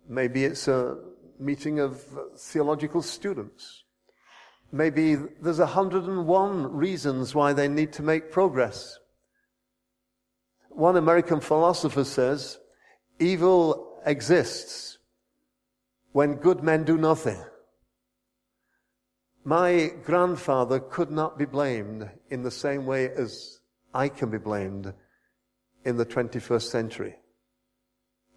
Maybe 0.08 0.46
it's 0.46 0.68
a 0.68 0.98
meeting 1.40 1.80
of 1.80 2.04
theological 2.38 3.02
students. 3.02 3.84
Maybe 4.72 5.16
there's 5.16 5.60
101 5.60 6.74
reasons 6.74 7.36
why 7.36 7.54
they 7.54 7.68
need 7.68 7.94
to 7.94 8.04
make 8.04 8.32
progress. 8.32 8.98
One 10.70 10.96
American 10.96 11.42
philosopher 11.42 12.06
says, 12.06 12.58
evil 13.20 14.02
exists 14.06 14.98
when 16.14 16.36
good 16.36 16.64
men 16.64 16.84
do 16.84 16.98
nothing. 16.98 17.42
My 19.44 19.92
grandfather 20.06 20.80
could 20.80 21.12
not 21.12 21.38
be 21.38 21.46
blamed 21.46 22.10
in 22.30 22.44
the 22.44 22.52
same 22.52 22.86
way 22.86 23.10
as 23.10 23.60
I 23.94 24.08
can 24.08 24.30
be 24.30 24.38
blamed 24.38 24.94
in 25.86 25.98
the 25.98 26.06
21st 26.06 26.70
century. 26.70 27.16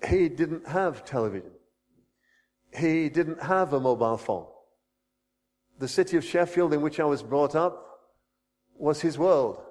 He 0.09 0.29
didn't 0.29 0.69
have 0.69 1.05
television. 1.05 1.51
He 2.77 3.09
didn't 3.09 3.43
have 3.43 3.73
a 3.73 3.81
mobile 3.81 4.17
phone. 4.17 4.47
The 5.79 5.89
city 5.89 6.17
of 6.17 6.25
Sheffield 6.25 6.73
in 6.73 6.83
which 6.83 7.01
I 7.01 7.05
was 7.05 7.23
brought 7.23 7.55
up 7.55 7.85
was 8.77 9.01
his 9.01 9.19
world. 9.19 9.63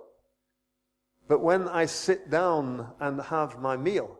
But 1.28 1.42
when 1.42 1.68
I 1.68 1.86
sit 1.86 2.30
down 2.30 2.94
and 3.00 3.22
have 3.22 3.60
my 3.60 3.78
meal, 3.78 4.18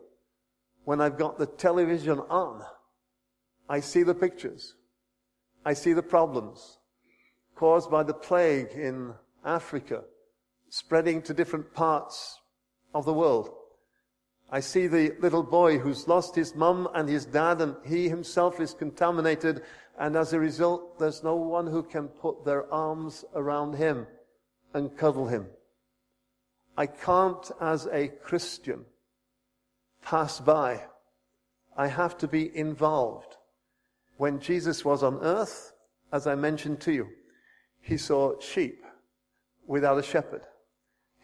when 0.84 1.00
I've 1.00 1.18
got 1.18 1.38
the 1.38 1.46
television 1.46 2.18
on, 2.18 2.62
I 3.68 3.80
see 3.80 4.02
the 4.02 4.14
pictures. 4.14 4.74
I 5.64 5.72
see 5.72 5.92
the 5.92 6.02
problems 6.02 6.78
caused 7.56 7.90
by 7.90 8.02
the 8.02 8.14
plague 8.14 8.72
in 8.72 9.14
Africa, 9.44 10.02
spreading 10.70 11.22
to 11.22 11.34
different 11.34 11.72
parts 11.72 12.40
of 12.94 13.04
the 13.04 13.12
world. 13.12 13.50
I 14.50 14.60
see 14.60 14.86
the 14.86 15.14
little 15.20 15.42
boy 15.42 15.78
who's 15.78 16.06
lost 16.06 16.36
his 16.36 16.54
mum 16.54 16.88
and 16.94 17.08
his 17.08 17.26
dad 17.26 17.60
and 17.60 17.74
he 17.84 18.08
himself 18.08 18.60
is 18.60 18.72
contaminated 18.72 19.62
and 19.98 20.16
as 20.16 20.32
a 20.32 20.40
result 20.40 20.98
there's 20.98 21.24
no 21.24 21.34
one 21.34 21.66
who 21.66 21.82
can 21.82 22.08
put 22.08 22.44
their 22.44 22.72
arms 22.72 23.24
around 23.34 23.74
him 23.74 24.06
and 24.72 24.96
cuddle 24.96 25.26
him. 25.26 25.46
I 26.76 26.86
can't 26.86 27.50
as 27.60 27.86
a 27.86 28.08
Christian 28.08 28.84
pass 30.02 30.40
by. 30.40 30.84
I 31.76 31.88
have 31.88 32.16
to 32.18 32.28
be 32.28 32.56
involved. 32.56 33.36
When 34.16 34.38
Jesus 34.38 34.84
was 34.84 35.02
on 35.02 35.18
earth, 35.22 35.72
as 36.12 36.26
I 36.26 36.34
mentioned 36.36 36.80
to 36.82 36.92
you, 36.92 37.08
he 37.80 37.96
saw 37.96 38.38
sheep 38.40 38.84
without 39.66 39.98
a 39.98 40.02
shepherd. 40.02 40.42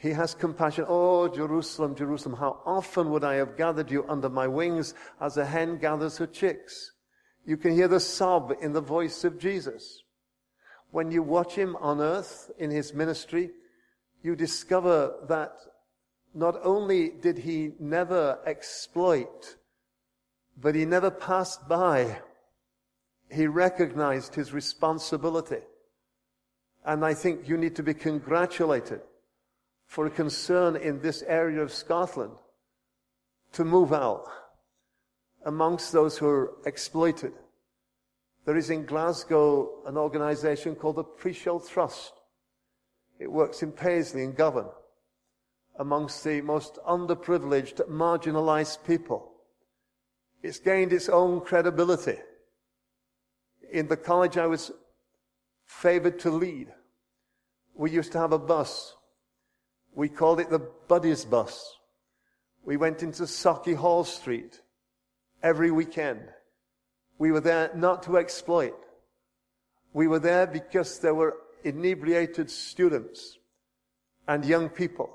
He 0.01 0.13
has 0.13 0.35
compassion. 0.35 0.87
Oh, 0.89 1.29
Jerusalem, 1.29 1.95
Jerusalem, 1.95 2.35
how 2.37 2.63
often 2.65 3.11
would 3.11 3.23
I 3.23 3.35
have 3.35 3.59
gathered 3.59 3.91
you 3.91 4.07
under 4.09 4.31
my 4.31 4.49
wings 4.49 4.95
as 5.21 5.37
a 5.37 5.45
hen 5.45 5.77
gathers 5.77 6.17
her 6.17 6.27
chicks? 6.27 6.93
You 7.45 7.59
can 7.59 7.75
hear 7.75 7.87
the 7.87 8.01
sob 8.01 8.55
in 8.63 8.73
the 8.73 8.81
voice 8.81 9.25
of 9.25 9.39
Jesus. 9.39 10.03
When 10.91 11.11
you 11.11 11.23
watch 11.23 11.55
him 11.55 11.77
on 11.77 12.01
earth 12.01 12.51
in 12.59 12.71
his 12.71 12.95
ministry, 12.95 13.51
you 14.23 14.37
discover 14.37 15.17
that 15.29 15.53
not 16.33 16.59
only 16.65 17.11
did 17.11 17.37
he 17.37 17.73
never 17.79 18.39
exploit, 18.47 19.57
but 20.59 20.75
he 20.75 20.87
never 20.87 21.11
passed 21.11 21.69
by. 21.69 22.21
He 23.31 23.47
recognized 23.47 24.35
his 24.35 24.55
responsibility. 24.55 25.61
And 26.87 27.05
I 27.05 27.13
think 27.13 27.47
you 27.47 27.59
need 27.59 27.77
to 27.77 27.83
be 27.83 27.93
congratulated 27.93 29.03
for 29.91 30.07
a 30.07 30.11
concern 30.11 30.77
in 30.77 31.01
this 31.01 31.25
area 31.27 31.61
of 31.61 31.73
Scotland 31.73 32.31
to 33.51 33.65
move 33.65 33.93
out 33.93 34.25
amongst 35.45 35.91
those 35.91 36.17
who 36.17 36.29
are 36.29 36.53
exploited. 36.65 37.33
There 38.45 38.57
is 38.57 38.71
in 38.71 38.87
Glasgow 38.87 39.83
an 39.87 39.97
organization 39.97 40.77
called 40.77 40.95
the 40.95 41.03
Preshal 41.03 41.69
Trust. 41.69 42.13
It 43.19 43.33
works 43.33 43.65
in 43.65 43.73
Paisley 43.73 44.23
and 44.23 44.37
Govan 44.37 44.69
amongst 45.81 46.23
the 46.23 46.41
most 46.41 46.79
underprivileged, 46.89 47.85
marginalized 47.89 48.87
people. 48.87 49.33
It's 50.41 50.61
gained 50.61 50.93
its 50.93 51.09
own 51.09 51.41
credibility. 51.41 52.19
In 53.73 53.89
the 53.89 53.97
college 53.97 54.39
I 54.39 54.47
was 54.47 54.71
favored 55.65 56.21
to 56.21 56.31
lead, 56.31 56.69
we 57.75 57.91
used 57.91 58.13
to 58.13 58.21
have 58.21 58.33
a 58.33 58.39
bus. 58.39 58.95
We 59.95 60.09
called 60.09 60.41
it 60.41 60.51
the 60.51 60.61
Buddies 60.89 61.25
Bus. 61.25 61.77
We 62.65 62.77
went 62.77 63.03
into 63.03 63.25
Sauchiehall 63.25 64.07
Street 64.07 64.61
every 65.43 65.71
weekend. 65.71 66.29
We 67.19 67.33
were 67.33 67.41
there 67.41 67.71
not 67.75 68.03
to 68.05 68.19
exploit. 68.19 68.75
We 69.93 70.07
were 70.07 70.19
there 70.19 70.47
because 70.47 71.01
there 71.01 71.15
were 71.15 71.37
inebriated 71.65 72.51
students 72.51 73.39
and 74.29 74.45
young 74.45 74.69
people. 74.69 75.11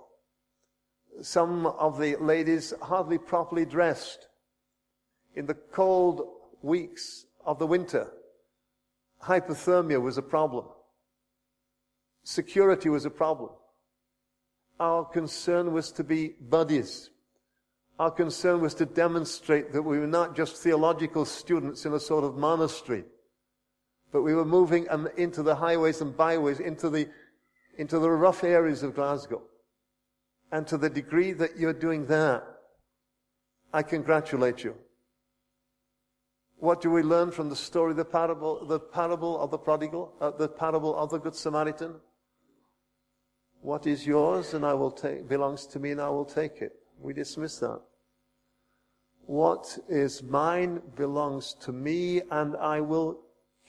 Some 1.21 1.65
of 1.65 1.99
the 1.99 2.17
ladies 2.17 2.73
hardly 2.81 3.17
properly 3.17 3.65
dressed. 3.65 4.27
In 5.35 5.45
the 5.45 5.53
cold 5.53 6.27
weeks 6.61 7.25
of 7.45 7.59
the 7.59 7.67
winter, 7.67 8.11
hypothermia 9.23 10.01
was 10.01 10.17
a 10.17 10.21
problem. 10.21 10.65
Security 12.23 12.89
was 12.89 13.05
a 13.05 13.09
problem. 13.09 13.51
Our 14.79 15.05
concern 15.05 15.71
was 15.71 15.91
to 15.93 16.03
be 16.03 16.35
buddies. 16.41 17.09
Our 17.97 18.11
concern 18.11 18.61
was 18.61 18.73
to 18.75 18.85
demonstrate 18.85 19.71
that 19.71 19.81
we 19.81 19.99
were 19.99 20.07
not 20.07 20.35
just 20.35 20.57
theological 20.57 21.23
students 21.23 21.85
in 21.85 21.93
a 21.93 21.99
sort 21.99 22.25
of 22.25 22.35
monastery, 22.35 23.05
but 24.11 24.21
we 24.21 24.35
were 24.35 24.45
moving 24.45 24.88
into 25.15 25.43
the 25.43 25.55
highways 25.55 26.01
and 26.01 26.15
byways, 26.15 26.59
into 26.59 26.89
the, 26.89 27.09
into 27.77 27.99
the 27.99 28.09
rough 28.09 28.43
areas 28.43 28.83
of 28.83 28.95
Glasgow. 28.95 29.41
And 30.51 30.67
to 30.67 30.77
the 30.77 30.89
degree 30.89 31.31
that 31.33 31.57
you're 31.57 31.73
doing 31.73 32.05
that, 32.07 32.43
I 33.73 33.81
congratulate 33.81 34.63
you. 34.63 34.75
What 36.57 36.81
do 36.81 36.89
we 36.89 37.01
learn 37.01 37.31
from 37.31 37.49
the 37.49 37.55
story, 37.55 37.93
the 37.93 38.05
parable, 38.05 38.65
the 38.65 38.79
parable 38.79 39.39
of 39.39 39.51
the 39.51 39.57
prodigal, 39.57 40.13
uh, 40.21 40.31
the 40.31 40.47
parable 40.47 40.95
of 40.97 41.09
the 41.09 41.17
good 41.17 41.35
Samaritan? 41.35 41.95
What 43.65 43.88
is 43.88 44.06
yours 44.06 44.54
and 44.54 44.63
I 44.63 44.75
will 44.75 44.91
take, 44.91 45.28
belongs 45.28 45.65
to 45.67 45.80
me 45.80 45.89
and 45.91 45.99
I 45.99 46.10
will 46.10 46.25
take 46.25 46.62
it. 46.62 46.73
We 47.01 47.13
dismiss 47.13 47.58
that. 47.60 47.82
What 49.25 49.80
is 49.89 50.21
mine 50.21 50.82
belongs 50.95 51.56
to 51.62 51.71
me 51.71 52.21
and 52.30 52.56
I 52.58 52.82
will 52.82 53.21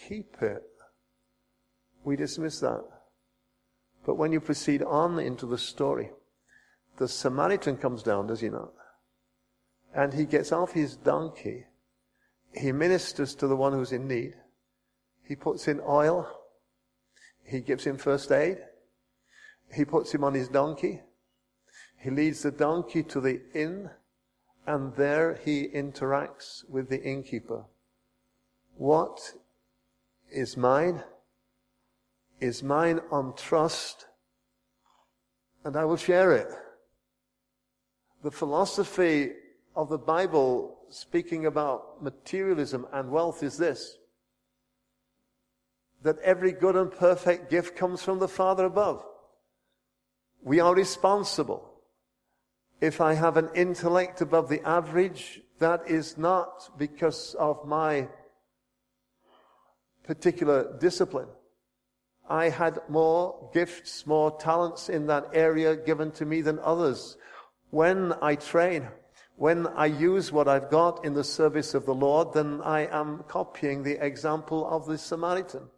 keep 0.06 0.42
it. 0.42 0.64
We 2.04 2.14
dismiss 2.14 2.60
that. 2.60 2.84
But 4.04 4.16
when 4.16 4.32
you 4.32 4.40
proceed 4.40 4.82
on 4.82 5.18
into 5.18 5.46
the 5.46 5.56
story, 5.56 6.10
the 6.98 7.08
Samaritan 7.08 7.78
comes 7.78 8.02
down, 8.02 8.26
does 8.26 8.40
he 8.40 8.50
not? 8.50 8.72
And 9.94 10.12
he 10.12 10.26
gets 10.26 10.52
off 10.52 10.72
his 10.72 10.96
donkey 10.96 11.64
he 12.56 12.72
ministers 12.72 13.34
to 13.36 13.46
the 13.46 13.56
one 13.56 13.72
who's 13.72 13.92
in 13.92 14.08
need. 14.08 14.34
He 15.24 15.36
puts 15.36 15.68
in 15.68 15.80
oil. 15.86 16.26
He 17.44 17.60
gives 17.60 17.84
him 17.84 17.98
first 17.98 18.32
aid. 18.32 18.58
He 19.72 19.84
puts 19.84 20.12
him 20.12 20.24
on 20.24 20.34
his 20.34 20.48
donkey. 20.48 21.02
He 21.98 22.10
leads 22.10 22.42
the 22.42 22.50
donkey 22.50 23.02
to 23.04 23.20
the 23.20 23.40
inn 23.54 23.90
and 24.66 24.94
there 24.94 25.38
he 25.44 25.68
interacts 25.68 26.68
with 26.68 26.88
the 26.88 27.02
innkeeper. 27.02 27.64
What 28.76 29.34
is 30.30 30.56
mine 30.56 31.02
is 32.40 32.62
mine 32.62 33.00
on 33.10 33.34
trust 33.36 34.06
and 35.64 35.76
I 35.76 35.84
will 35.84 35.96
share 35.96 36.32
it. 36.32 36.48
The 38.22 38.30
philosophy 38.30 39.32
of 39.74 39.88
the 39.88 39.98
Bible 39.98 40.78
speaking 40.90 41.46
about 41.46 42.02
materialism 42.02 42.86
and 42.92 43.10
wealth 43.10 43.42
is 43.42 43.58
this 43.58 43.98
that 46.02 46.18
every 46.20 46.52
good 46.52 46.76
and 46.76 46.92
perfect 46.92 47.50
gift 47.50 47.74
comes 47.76 48.02
from 48.02 48.18
the 48.20 48.28
Father 48.28 48.66
above. 48.66 49.04
We 50.42 50.60
are 50.60 50.74
responsible. 50.74 51.72
If 52.80 53.00
I 53.00 53.14
have 53.14 53.36
an 53.36 53.50
intellect 53.54 54.20
above 54.20 54.48
the 54.48 54.66
average, 54.66 55.40
that 55.58 55.88
is 55.88 56.18
not 56.18 56.78
because 56.78 57.34
of 57.38 57.66
my 57.66 58.08
particular 60.04 60.76
discipline. 60.78 61.28
I 62.28 62.48
had 62.48 62.80
more 62.88 63.50
gifts, 63.54 64.06
more 64.06 64.36
talents 64.38 64.88
in 64.88 65.06
that 65.06 65.28
area 65.32 65.76
given 65.76 66.10
to 66.12 66.24
me 66.24 66.42
than 66.42 66.58
others. 66.58 67.16
When 67.70 68.12
I 68.20 68.34
train, 68.34 68.88
when 69.36 69.66
I 69.66 69.86
use 69.86 70.32
what 70.32 70.48
I've 70.48 70.70
got 70.70 71.04
in 71.04 71.14
the 71.14 71.24
service 71.24 71.74
of 71.74 71.86
the 71.86 71.94
Lord, 71.94 72.32
then 72.32 72.60
I 72.62 72.86
am 72.86 73.24
copying 73.28 73.82
the 73.82 74.04
example 74.04 74.66
of 74.68 74.86
the 74.86 74.98
Samaritan. 74.98 75.68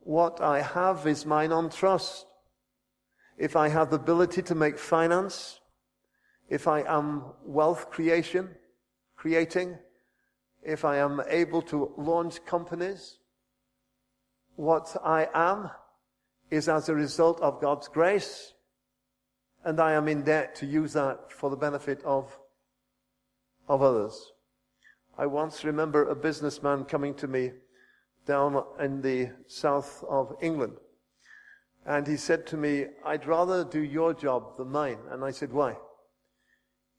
What 0.00 0.40
I 0.40 0.62
have 0.62 1.06
is 1.06 1.26
mine 1.26 1.52
on 1.52 1.68
trust. 1.68 2.26
If 3.40 3.56
I 3.56 3.68
have 3.68 3.88
the 3.88 3.96
ability 3.96 4.42
to 4.42 4.54
make 4.54 4.78
finance, 4.78 5.60
if 6.50 6.68
I 6.68 6.82
am 6.82 7.24
wealth 7.42 7.90
creation, 7.90 8.50
creating, 9.16 9.78
if 10.62 10.84
I 10.84 10.98
am 10.98 11.22
able 11.26 11.62
to 11.62 11.90
launch 11.96 12.44
companies, 12.44 13.16
what 14.56 14.94
I 15.02 15.26
am 15.32 15.70
is 16.50 16.68
as 16.68 16.90
a 16.90 16.94
result 16.94 17.40
of 17.40 17.62
God's 17.62 17.88
grace 17.88 18.52
and 19.64 19.80
I 19.80 19.92
am 19.92 20.06
in 20.06 20.22
debt 20.22 20.54
to 20.56 20.66
use 20.66 20.92
that 20.92 21.32
for 21.32 21.48
the 21.48 21.56
benefit 21.56 22.02
of, 22.04 22.38
of 23.68 23.80
others. 23.80 24.32
I 25.16 25.24
once 25.24 25.64
remember 25.64 26.06
a 26.06 26.14
businessman 26.14 26.84
coming 26.84 27.14
to 27.14 27.26
me 27.26 27.52
down 28.26 28.62
in 28.78 29.00
the 29.00 29.30
south 29.46 30.04
of 30.10 30.36
England. 30.42 30.74
And 31.86 32.06
he 32.06 32.16
said 32.16 32.46
to 32.48 32.56
me, 32.56 32.86
I'd 33.04 33.26
rather 33.26 33.64
do 33.64 33.80
your 33.80 34.14
job 34.14 34.56
than 34.56 34.70
mine. 34.70 34.98
And 35.10 35.24
I 35.24 35.30
said, 35.30 35.52
why? 35.52 35.76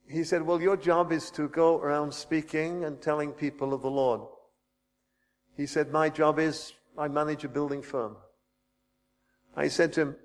He 0.10 0.24
said, 0.24 0.42
well, 0.42 0.62
your 0.62 0.76
job 0.76 1.12
is 1.12 1.32
to 1.32 1.48
go 1.48 1.80
around 1.80 2.14
speaking 2.14 2.84
and 2.84 3.02
telling 3.02 3.32
people 3.32 3.74
of 3.74 3.82
the 3.82 3.90
Lord. 3.90 4.22
He 5.56 5.66
said, 5.66 5.92
my 5.92 6.10
job 6.10 6.40
is 6.40 6.74
I 6.98 7.08
manage 7.08 7.44
a 7.44 7.50
building 7.50 7.82
firm. 7.82 8.18
I 9.56 9.68
said 9.68 9.94
to 9.94 10.02
him, 10.02 10.16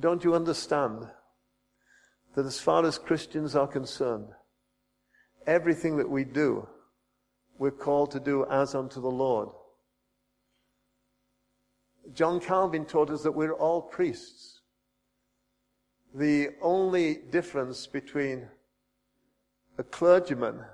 don't 0.00 0.24
you 0.24 0.34
understand 0.34 1.08
that 2.34 2.46
as 2.46 2.60
far 2.60 2.84
as 2.86 2.98
Christians 2.98 3.54
are 3.54 3.66
concerned, 3.66 4.28
everything 5.46 5.96
that 5.96 6.08
we 6.08 6.24
do, 6.24 6.68
we're 7.58 7.70
called 7.70 8.12
to 8.12 8.20
do 8.20 8.46
as 8.50 8.74
unto 8.74 9.00
the 9.00 9.08
Lord. 9.08 9.48
John 12.14 12.40
Calvin 12.40 12.84
taught 12.84 13.10
us 13.10 13.22
that 13.22 13.32
we're 13.32 13.52
all 13.52 13.82
priests. 13.82 14.60
The 16.14 16.50
only 16.62 17.16
difference 17.30 17.86
between 17.86 18.48
a 19.76 19.82
clergyman 19.82 20.64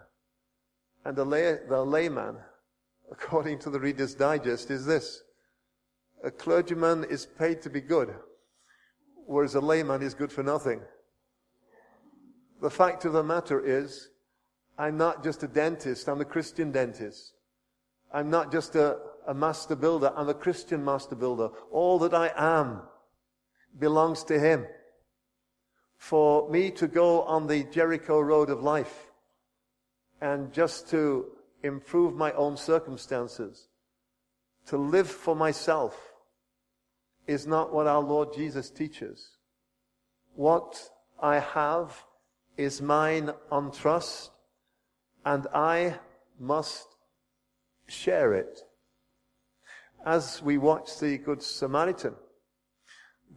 and 1.04 1.18
a 1.18 1.24
lay, 1.24 1.58
the 1.68 1.84
layman, 1.84 2.36
according 3.10 3.58
to 3.60 3.70
the 3.70 3.80
Reader's 3.80 4.14
Digest, 4.14 4.70
is 4.70 4.86
this. 4.86 5.22
A 6.22 6.30
clergyman 6.30 7.04
is 7.04 7.26
paid 7.26 7.60
to 7.62 7.70
be 7.70 7.80
good, 7.80 8.14
whereas 9.26 9.54
a 9.54 9.60
layman 9.60 10.02
is 10.02 10.14
good 10.14 10.32
for 10.32 10.42
nothing. 10.42 10.80
The 12.62 12.70
fact 12.70 13.04
of 13.04 13.12
the 13.12 13.22
matter 13.22 13.60
is, 13.60 14.08
I'm 14.78 14.96
not 14.96 15.22
just 15.22 15.42
a 15.42 15.48
dentist, 15.48 16.08
I'm 16.08 16.20
a 16.20 16.24
Christian 16.24 16.72
dentist. 16.72 17.34
I'm 18.12 18.30
not 18.30 18.50
just 18.50 18.74
a, 18.76 18.98
a 19.26 19.34
master 19.34 19.76
builder, 19.76 20.12
I'm 20.16 20.28
a 20.28 20.34
Christian 20.34 20.84
master 20.84 21.14
builder. 21.14 21.48
All 21.70 21.98
that 22.00 22.14
I 22.14 22.30
am 22.36 22.82
belongs 23.78 24.24
to 24.24 24.38
Him. 24.38 24.66
For 25.96 26.50
me 26.50 26.70
to 26.72 26.86
go 26.86 27.22
on 27.22 27.46
the 27.46 27.64
Jericho 27.64 28.20
road 28.20 28.50
of 28.50 28.62
life 28.62 29.10
and 30.20 30.52
just 30.52 30.88
to 30.90 31.26
improve 31.62 32.14
my 32.14 32.32
own 32.32 32.56
circumstances, 32.56 33.68
to 34.66 34.76
live 34.76 35.08
for 35.08 35.34
myself, 35.34 36.12
is 37.26 37.46
not 37.46 37.72
what 37.72 37.86
our 37.86 38.02
Lord 38.02 38.34
Jesus 38.34 38.70
teaches. 38.70 39.30
What 40.34 40.90
I 41.20 41.38
have 41.38 42.04
is 42.56 42.82
mine 42.82 43.30
on 43.50 43.72
trust, 43.72 44.30
and 45.24 45.46
I 45.54 45.98
must 46.38 46.86
share 47.86 48.34
it. 48.34 48.63
As 50.04 50.42
we 50.42 50.58
watch 50.58 50.98
the 50.98 51.16
Good 51.16 51.42
Samaritan 51.42 52.14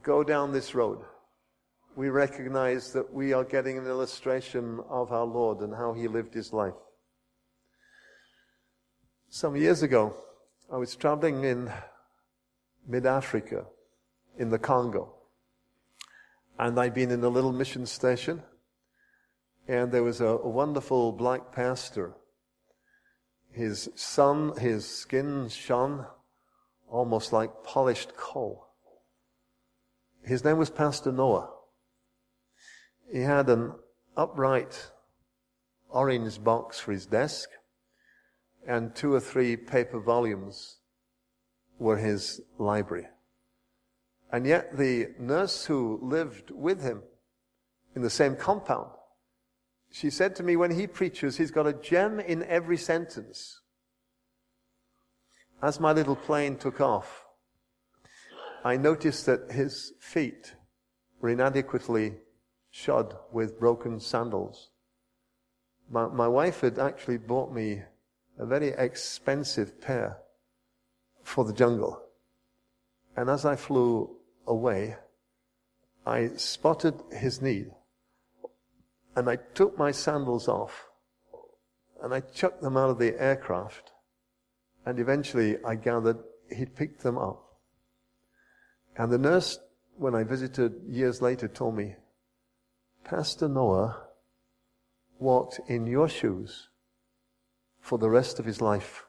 go 0.03 0.21
down 0.21 0.51
this 0.51 0.75
road, 0.75 0.99
we 1.95 2.09
recognize 2.09 2.91
that 2.91 3.13
we 3.13 3.31
are 3.31 3.45
getting 3.45 3.77
an 3.77 3.85
illustration 3.85 4.81
of 4.89 5.13
our 5.13 5.23
Lord 5.25 5.59
and 5.61 5.73
how 5.73 5.93
he 5.93 6.09
lived 6.09 6.33
his 6.33 6.51
life. 6.51 6.73
Some 9.29 9.55
years 9.55 9.81
ago, 9.81 10.13
I 10.71 10.75
was 10.75 10.93
traveling 10.95 11.45
in 11.45 11.71
mid 12.85 13.05
Africa, 13.05 13.65
in 14.37 14.49
the 14.49 14.59
Congo, 14.59 15.13
and 16.59 16.77
I'd 16.77 16.93
been 16.93 17.11
in 17.11 17.23
a 17.23 17.29
little 17.29 17.53
mission 17.53 17.85
station 17.85 18.43
and 19.69 19.91
there 19.91 20.03
was 20.03 20.19
a, 20.21 20.25
a 20.25 20.49
wonderful 20.49 21.13
black 21.13 21.53
pastor. 21.53 22.13
His 23.51 23.89
son, 23.95 24.57
his 24.57 24.85
skin 24.85 25.47
shone 25.49 26.05
almost 26.89 27.33
like 27.33 27.63
polished 27.63 28.15
coal. 28.15 28.67
His 30.23 30.43
name 30.43 30.57
was 30.57 30.69
Pastor 30.69 31.11
Noah. 31.11 31.49
He 33.11 33.21
had 33.21 33.49
an 33.49 33.73
upright 34.15 34.91
orange 35.89 36.43
box 36.43 36.79
for 36.79 36.91
his 36.91 37.05
desk, 37.05 37.49
and 38.67 38.95
two 38.95 39.13
or 39.13 39.19
three 39.19 39.55
paper 39.55 39.99
volumes 39.99 40.77
were 41.79 41.97
his 41.97 42.41
library. 42.57 43.07
And 44.31 44.45
yet 44.45 44.77
the 44.77 45.13
nurse 45.17 45.65
who 45.65 45.99
lived 46.01 46.51
with 46.51 46.81
him 46.81 47.03
in 47.95 48.01
the 48.01 48.09
same 48.09 48.35
compound 48.35 48.89
she 49.91 50.09
said 50.09 50.35
to 50.35 50.43
me, 50.43 50.55
when 50.55 50.71
he 50.71 50.87
preaches, 50.87 51.37
he's 51.37 51.51
got 51.51 51.67
a 51.67 51.73
gem 51.73 52.19
in 52.19 52.43
every 52.43 52.77
sentence. 52.77 53.61
As 55.61 55.79
my 55.79 55.91
little 55.91 56.15
plane 56.15 56.57
took 56.57 56.79
off, 56.79 57.25
I 58.63 58.77
noticed 58.77 59.25
that 59.25 59.51
his 59.51 59.93
feet 59.99 60.53
were 61.19 61.29
inadequately 61.29 62.17
shod 62.69 63.15
with 63.31 63.59
broken 63.59 63.99
sandals. 63.99 64.69
My, 65.89 66.07
my 66.07 66.27
wife 66.27 66.61
had 66.61 66.77
actually 66.77 67.17
bought 67.17 67.51
me 67.51 67.81
a 68.37 68.45
very 68.45 68.69
expensive 68.69 69.81
pair 69.81 70.17
for 71.23 71.43
the 71.43 71.53
jungle. 71.53 72.03
And 73.15 73.29
as 73.29 73.45
I 73.45 73.55
flew 73.55 74.15
away, 74.45 74.97
I 76.05 76.27
spotted 76.35 77.01
his 77.11 77.41
need 77.41 77.71
and 79.15 79.27
I 79.27 79.37
took 79.55 79.75
my 79.77 79.89
sandals 79.89 80.47
off 80.47 80.87
and 82.03 82.13
I 82.13 82.19
chucked 82.19 82.61
them 82.61 82.77
out 82.77 82.91
of 82.91 82.99
the 82.99 83.19
aircraft. 83.19 83.91
And 84.87 85.01
eventually 85.01 85.57
I 85.65 85.75
gathered 85.75 86.19
he'd 86.49 86.73
picked 86.73 87.03
them 87.03 87.17
up. 87.17 87.43
And 88.95 89.11
the 89.11 89.17
nurse, 89.17 89.59
when 89.97 90.15
I 90.15 90.23
visited 90.23 90.81
years 90.87 91.21
later, 91.21 91.49
told 91.49 91.75
me, 91.75 91.95
Pastor 93.03 93.49
Noah 93.49 94.01
walked 95.19 95.59
in 95.67 95.87
your 95.87 96.07
shoes 96.07 96.69
for 97.81 97.97
the 97.97 98.09
rest 98.09 98.39
of 98.39 98.45
his 98.45 98.61
life 98.61 99.05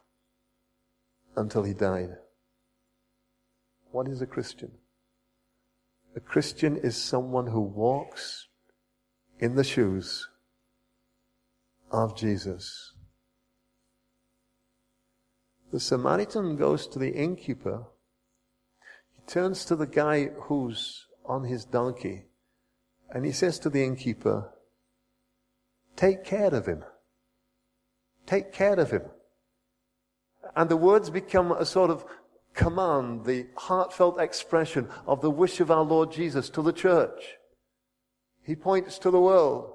until 1.37 1.63
he 1.63 1.75
died. 1.75 2.17
What 3.93 4.09
is 4.09 4.21
a 4.21 4.27
Christian? 4.27 4.73
A 6.17 6.21
Christian 6.21 6.77
is 6.77 6.97
someone 6.97 7.47
who 7.47 7.61
walks 7.61 8.49
in 9.39 9.55
the 9.55 9.63
shoes 9.63 10.29
of 11.93 12.17
Jesus. 12.17 12.95
The 15.71 15.81
Samaritan 15.81 16.57
goes 16.57 16.87
to 16.89 16.99
the 16.99 17.13
innkeeper. 17.13 17.85
He 19.15 19.21
turns 19.27 19.65
to 19.67 19.77
the 19.77 19.87
guy 19.87 20.27
who's 20.43 21.07
on 21.27 21.45
his 21.45 21.65
donkey 21.65 22.25
and 23.11 23.25
he 23.25 23.33
says 23.33 23.59
to 23.61 23.71
the 23.71 23.85
innkeeper, 23.85 24.51
Take 25.97 26.25
care 26.25 26.55
of 26.55 26.67
him. 26.67 26.85
Take 28.27 28.53
care 28.53 28.79
of 28.79 28.91
him. 28.91 29.03
And 30.55 30.69
the 30.71 30.77
words 30.77 31.11
become 31.11 31.53
a 31.53 31.65
sort 31.65 31.91
of 31.91 32.05
command, 32.55 33.25
the 33.25 33.47
heartfelt 33.57 34.21
expression 34.21 34.89
of 35.07 35.21
the 35.21 35.31
wish 35.31 35.61
of 35.61 35.71
our 35.71 35.85
Lord 35.85 36.13
Jesus 36.13 36.49
to 36.51 36.63
the 36.63 36.73
church. 36.73 37.37
He 38.43 38.55
points 38.55 38.99
to 38.99 39.11
the 39.11 39.21
world 39.21 39.73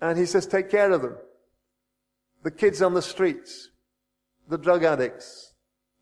and 0.00 0.18
he 0.18 0.26
says, 0.26 0.46
take 0.46 0.70
care 0.70 0.90
of 0.92 1.02
them. 1.02 1.16
The 2.42 2.50
kids 2.50 2.80
on 2.80 2.94
the 2.94 3.02
streets, 3.02 3.69
the 4.50 4.58
drug 4.58 4.82
addicts, 4.82 5.54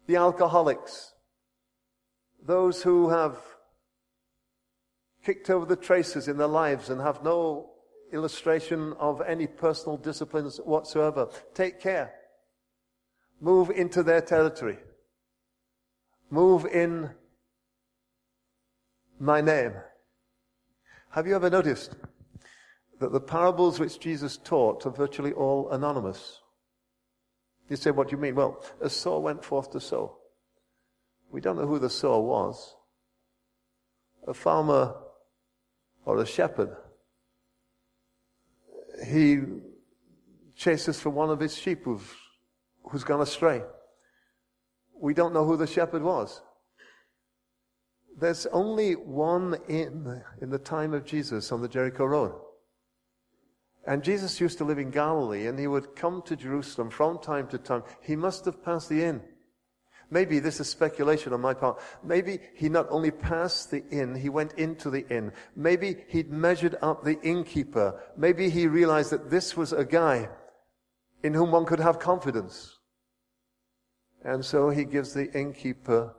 the 0.06 0.16
alcoholics, 0.16 1.12
those 2.44 2.82
who 2.82 3.10
have 3.10 3.36
kicked 5.22 5.50
over 5.50 5.66
the 5.66 5.76
traces 5.76 6.28
in 6.28 6.38
their 6.38 6.48
lives 6.48 6.88
and 6.88 6.98
have 6.98 7.22
no 7.22 7.70
illustration 8.10 8.94
of 8.98 9.20
any 9.20 9.46
personal 9.46 9.98
disciplines 9.98 10.56
whatsoever. 10.64 11.28
Take 11.52 11.78
care. 11.78 12.14
Move 13.38 13.68
into 13.68 14.02
their 14.02 14.22
territory. 14.22 14.78
Move 16.30 16.64
in 16.64 17.10
my 19.20 19.42
name. 19.42 19.74
Have 21.10 21.26
you 21.26 21.36
ever 21.36 21.50
noticed 21.50 21.96
that 22.98 23.12
the 23.12 23.20
parables 23.20 23.78
which 23.78 24.00
Jesus 24.00 24.38
taught 24.38 24.86
are 24.86 24.90
virtually 24.90 25.32
all 25.32 25.68
anonymous? 25.70 26.40
You 27.68 27.76
say, 27.76 27.90
what 27.90 28.08
do 28.08 28.16
you 28.16 28.22
mean? 28.22 28.34
Well, 28.34 28.62
a 28.80 28.88
sower 28.88 29.20
went 29.20 29.44
forth 29.44 29.70
to 29.72 29.80
sow. 29.80 30.16
We 31.30 31.40
don't 31.40 31.56
know 31.56 31.66
who 31.66 31.78
the 31.78 31.90
sower 31.90 32.20
was. 32.20 32.74
A 34.26 34.34
farmer 34.34 34.94
or 36.04 36.18
a 36.18 36.26
shepherd. 36.26 36.74
He 39.06 39.40
chases 40.56 40.98
for 40.98 41.10
one 41.10 41.30
of 41.30 41.40
his 41.40 41.56
sheep 41.56 41.84
who's, 41.84 42.02
who's 42.90 43.04
gone 43.04 43.20
astray. 43.20 43.62
We 45.00 45.14
don't 45.14 45.34
know 45.34 45.44
who 45.44 45.56
the 45.56 45.66
shepherd 45.66 46.02
was. 46.02 46.40
There's 48.18 48.46
only 48.46 48.94
one 48.94 49.58
inn 49.68 50.22
in 50.40 50.50
the 50.50 50.58
time 50.58 50.92
of 50.94 51.04
Jesus 51.04 51.52
on 51.52 51.62
the 51.62 51.68
Jericho 51.68 52.04
Road. 52.06 52.34
And 53.88 54.04
Jesus 54.04 54.38
used 54.38 54.58
to 54.58 54.64
live 54.64 54.78
in 54.78 54.90
Galilee 54.90 55.46
and 55.46 55.58
he 55.58 55.66
would 55.66 55.96
come 55.96 56.20
to 56.26 56.36
Jerusalem 56.36 56.90
from 56.90 57.18
time 57.18 57.48
to 57.48 57.56
time. 57.56 57.82
He 58.02 58.16
must 58.16 58.44
have 58.44 58.62
passed 58.62 58.90
the 58.90 59.02
inn. 59.02 59.22
Maybe 60.10 60.40
this 60.40 60.60
is 60.60 60.68
speculation 60.68 61.32
on 61.32 61.40
my 61.40 61.54
part. 61.54 61.80
Maybe 62.04 62.38
he 62.54 62.68
not 62.68 62.86
only 62.90 63.10
passed 63.10 63.70
the 63.70 63.82
inn, 63.88 64.14
he 64.14 64.28
went 64.28 64.52
into 64.58 64.90
the 64.90 65.08
inn. 65.08 65.32
Maybe 65.56 66.04
he'd 66.08 66.30
measured 66.30 66.76
up 66.82 67.02
the 67.02 67.18
innkeeper. 67.22 67.98
Maybe 68.14 68.50
he 68.50 68.66
realized 68.66 69.10
that 69.10 69.30
this 69.30 69.56
was 69.56 69.72
a 69.72 69.86
guy 69.86 70.28
in 71.22 71.32
whom 71.32 71.50
one 71.50 71.64
could 71.64 71.80
have 71.80 71.98
confidence. 71.98 72.78
And 74.22 74.44
so 74.44 74.68
he 74.68 74.84
gives 74.84 75.14
the 75.14 75.32
innkeeper 75.32 76.14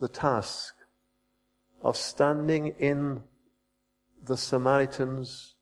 the 0.00 0.08
task 0.08 0.74
of 1.80 1.96
standing 1.96 2.74
in 2.80 3.22
the 4.24 4.36
Samaritans, 4.36 5.54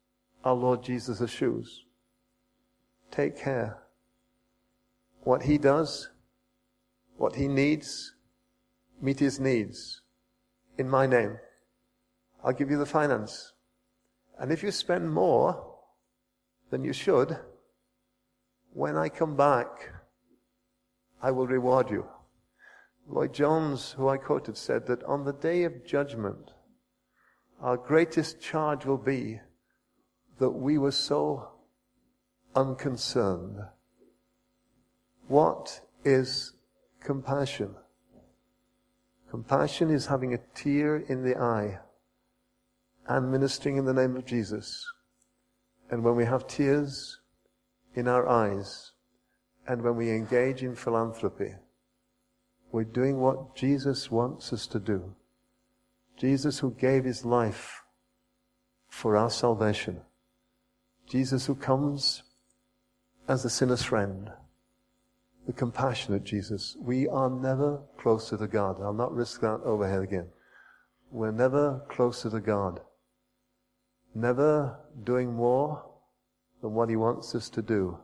our 0.46 0.54
Lord 0.54 0.80
Jesus' 0.80 1.28
shoes. 1.28 1.82
Take 3.10 3.36
care. 3.36 3.82
What 5.24 5.42
he 5.42 5.58
does, 5.58 6.08
what 7.16 7.34
he 7.34 7.48
needs, 7.48 8.14
meet 9.02 9.18
his 9.18 9.40
needs 9.40 10.02
in 10.78 10.88
my 10.88 11.04
name. 11.04 11.38
I'll 12.44 12.52
give 12.52 12.70
you 12.70 12.78
the 12.78 12.86
finance. 12.86 13.54
And 14.38 14.52
if 14.52 14.62
you 14.62 14.70
spend 14.70 15.12
more 15.12 15.74
than 16.70 16.84
you 16.84 16.92
should, 16.92 17.36
when 18.72 18.96
I 18.96 19.08
come 19.08 19.36
back, 19.36 19.90
I 21.20 21.32
will 21.32 21.48
reward 21.48 21.90
you. 21.90 22.06
Lloyd 23.08 23.34
Jones, 23.34 23.96
who 23.96 24.08
I 24.08 24.16
quoted, 24.16 24.56
said 24.56 24.86
that 24.86 25.02
on 25.02 25.24
the 25.24 25.32
day 25.32 25.64
of 25.64 25.84
judgment, 25.84 26.52
our 27.60 27.76
greatest 27.76 28.40
charge 28.40 28.86
will 28.86 28.96
be 28.96 29.40
that 30.38 30.50
we 30.50 30.78
were 30.78 30.92
so 30.92 31.48
unconcerned. 32.54 33.58
What 35.28 35.80
is 36.04 36.52
compassion? 37.00 37.74
Compassion 39.30 39.90
is 39.90 40.06
having 40.06 40.34
a 40.34 40.40
tear 40.54 40.96
in 40.96 41.24
the 41.24 41.36
eye 41.36 41.80
and 43.08 43.30
ministering 43.30 43.76
in 43.76 43.84
the 43.84 43.94
name 43.94 44.16
of 44.16 44.24
Jesus. 44.24 44.84
And 45.90 46.02
when 46.02 46.16
we 46.16 46.24
have 46.24 46.46
tears 46.46 47.20
in 47.94 48.08
our 48.08 48.28
eyes 48.28 48.92
and 49.66 49.82
when 49.82 49.96
we 49.96 50.10
engage 50.10 50.62
in 50.62 50.74
philanthropy, 50.74 51.54
we're 52.72 52.84
doing 52.84 53.18
what 53.18 53.54
Jesus 53.54 54.10
wants 54.10 54.52
us 54.52 54.66
to 54.68 54.78
do. 54.78 55.14
Jesus 56.16 56.58
who 56.58 56.72
gave 56.72 57.04
his 57.04 57.24
life 57.24 57.82
for 58.88 59.16
our 59.16 59.30
salvation. 59.30 60.00
Jesus 61.06 61.46
who 61.46 61.54
comes 61.54 62.22
as 63.28 63.42
the 63.42 63.50
sinner's 63.50 63.82
friend. 63.82 64.30
The 65.46 65.52
compassionate 65.52 66.24
Jesus. 66.24 66.76
We 66.80 67.06
are 67.06 67.30
never 67.30 67.80
closer 67.98 68.36
to 68.36 68.48
God. 68.48 68.80
I'll 68.80 68.92
not 68.92 69.14
risk 69.14 69.40
that 69.40 69.60
overhead 69.64 70.02
again. 70.02 70.26
We're 71.12 71.30
never 71.30 71.82
closer 71.88 72.28
to 72.30 72.40
God. 72.40 72.80
Never 74.14 74.78
doing 75.04 75.32
more 75.32 75.84
than 76.62 76.74
what 76.74 76.88
he 76.88 76.96
wants 76.96 77.34
us 77.34 77.48
to 77.50 77.62
do 77.62 77.98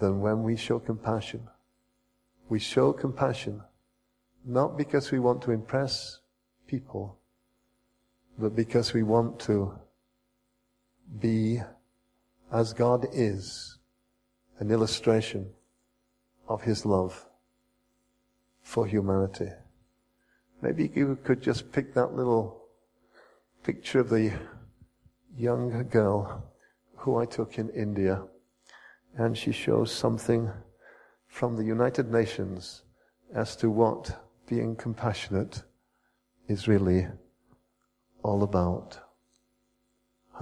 than 0.00 0.20
when 0.20 0.42
we 0.42 0.56
show 0.56 0.78
compassion. 0.78 1.48
We 2.48 2.58
show 2.58 2.92
compassion 2.92 3.62
not 4.44 4.76
because 4.76 5.10
we 5.12 5.18
want 5.18 5.42
to 5.42 5.52
impress 5.52 6.18
people, 6.66 7.18
but 8.38 8.56
because 8.56 8.92
we 8.92 9.02
want 9.02 9.38
to 9.40 9.78
be 11.20 11.60
as 12.52 12.72
God 12.72 13.06
is, 13.12 13.78
an 14.58 14.70
illustration 14.70 15.50
of 16.48 16.62
His 16.62 16.84
love 16.84 17.26
for 18.62 18.86
humanity. 18.86 19.48
Maybe 20.60 20.90
you 20.94 21.18
could 21.24 21.42
just 21.42 21.72
pick 21.72 21.94
that 21.94 22.14
little 22.14 22.62
picture 23.64 24.00
of 24.00 24.10
the 24.10 24.32
young 25.36 25.88
girl 25.88 26.44
who 26.96 27.16
I 27.16 27.26
took 27.26 27.58
in 27.58 27.70
India, 27.70 28.22
and 29.16 29.36
she 29.36 29.50
shows 29.50 29.90
something 29.90 30.50
from 31.26 31.56
the 31.56 31.64
United 31.64 32.12
Nations 32.12 32.82
as 33.34 33.56
to 33.56 33.70
what 33.70 34.24
being 34.46 34.76
compassionate 34.76 35.62
is 36.48 36.68
really 36.68 37.08
all 38.22 38.42
about. 38.42 38.98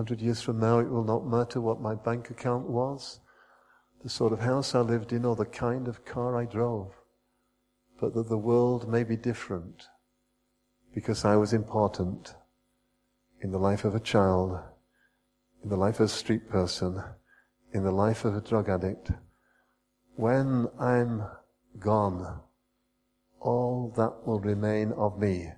Hundred 0.01 0.23
years 0.23 0.41
from 0.41 0.59
now, 0.59 0.79
it 0.79 0.89
will 0.89 1.05
not 1.05 1.27
matter 1.27 1.61
what 1.61 1.83
my 1.83 1.95
bank 1.95 2.31
account 2.31 2.67
was, 2.67 3.21
the 4.03 4.09
sort 4.09 4.33
of 4.33 4.41
house 4.41 4.75
I 4.75 4.81
lived 4.81 5.13
in, 5.13 5.27
or 5.27 5.37
the 5.37 5.45
kind 5.45 5.87
of 5.89 6.07
car 6.07 6.41
I 6.41 6.47
drove, 6.47 6.95
but 8.01 8.15
that 8.15 8.31
the 8.31 8.39
world 8.39 8.89
may 8.89 9.05
be 9.05 9.19
different 9.19 9.89
because 10.95 11.27
I 11.27 11.37
was 11.37 11.53
important 11.53 12.35
in 13.43 13.51
the 13.51 13.59
life 13.59 13.85
of 13.85 13.95
a 13.95 14.01
child, 14.01 14.59
in 15.63 15.69
the 15.69 15.77
life 15.77 16.01
of 16.01 16.07
a 16.07 16.09
street 16.09 16.49
person, 16.49 17.05
in 17.75 17.85
the 17.85 17.93
life 17.93 18.25
of 18.25 18.35
a 18.35 18.41
drug 18.41 18.71
addict, 18.71 19.11
when 20.17 20.67
I'm 20.79 21.25
gone, 21.79 22.41
all 23.39 23.93
that 23.99 24.27
will 24.27 24.41
remain 24.41 24.93
of 24.93 25.19
me 25.19 25.53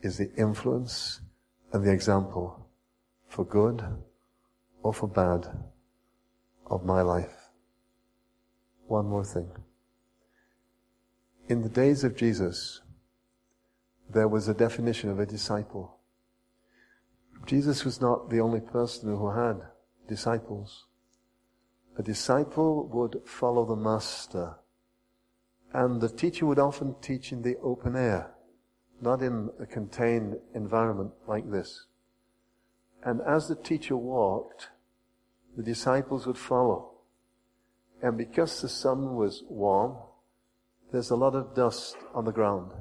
is 0.00 0.16
the 0.16 0.34
influence 0.34 1.20
and 1.74 1.84
the 1.84 1.92
example 1.92 2.68
for 3.30 3.44
good 3.44 3.82
or 4.82 4.92
for 4.92 5.06
bad 5.06 5.46
of 6.66 6.84
my 6.84 7.00
life. 7.00 7.50
One 8.88 9.06
more 9.06 9.24
thing. 9.24 9.50
In 11.48 11.62
the 11.62 11.68
days 11.68 12.02
of 12.02 12.16
Jesus, 12.16 12.80
there 14.12 14.26
was 14.26 14.48
a 14.48 14.54
definition 14.54 15.10
of 15.10 15.20
a 15.20 15.26
disciple. 15.26 15.96
Jesus 17.46 17.84
was 17.84 18.00
not 18.00 18.30
the 18.30 18.40
only 18.40 18.60
person 18.60 19.16
who 19.16 19.30
had 19.30 19.62
disciples. 20.08 20.86
A 21.96 22.02
disciple 22.02 22.88
would 22.88 23.22
follow 23.24 23.64
the 23.64 23.76
master. 23.76 24.56
And 25.72 26.00
the 26.00 26.08
teacher 26.08 26.46
would 26.46 26.58
often 26.58 26.96
teach 27.00 27.30
in 27.30 27.42
the 27.42 27.56
open 27.62 27.94
air, 27.94 28.34
not 29.00 29.22
in 29.22 29.50
a 29.60 29.66
contained 29.66 30.36
environment 30.52 31.12
like 31.28 31.48
this. 31.48 31.86
And 33.02 33.20
as 33.22 33.48
the 33.48 33.54
teacher 33.54 33.96
walked, 33.96 34.68
the 35.56 35.62
disciples 35.62 36.26
would 36.26 36.38
follow. 36.38 36.92
And 38.02 38.16
because 38.16 38.60
the 38.60 38.68
sun 38.68 39.14
was 39.14 39.42
warm, 39.48 39.96
there's 40.92 41.10
a 41.10 41.16
lot 41.16 41.34
of 41.34 41.54
dust 41.54 41.96
on 42.14 42.24
the 42.24 42.32
ground. 42.32 42.72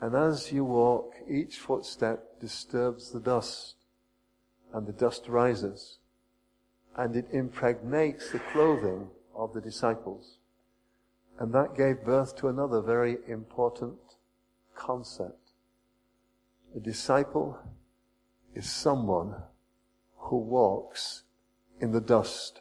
And 0.00 0.14
as 0.14 0.52
you 0.52 0.64
walk, 0.64 1.14
each 1.28 1.58
footstep 1.58 2.40
disturbs 2.40 3.10
the 3.10 3.20
dust, 3.20 3.74
and 4.72 4.86
the 4.86 4.92
dust 4.92 5.28
rises 5.28 5.98
and 6.96 7.16
it 7.16 7.26
impregnates 7.32 8.30
the 8.30 8.38
clothing 8.52 9.08
of 9.34 9.52
the 9.52 9.60
disciples. 9.60 10.38
And 11.38 11.52
that 11.54 11.76
gave 11.76 12.04
birth 12.04 12.36
to 12.36 12.48
another 12.48 12.80
very 12.80 13.16
important 13.28 13.98
concept. 14.74 15.52
A 16.76 16.80
disciple 16.80 17.58
is 18.54 18.68
someone 18.68 19.34
who 20.16 20.36
walks 20.36 21.22
in 21.80 21.92
the 21.92 22.00
dust 22.00 22.60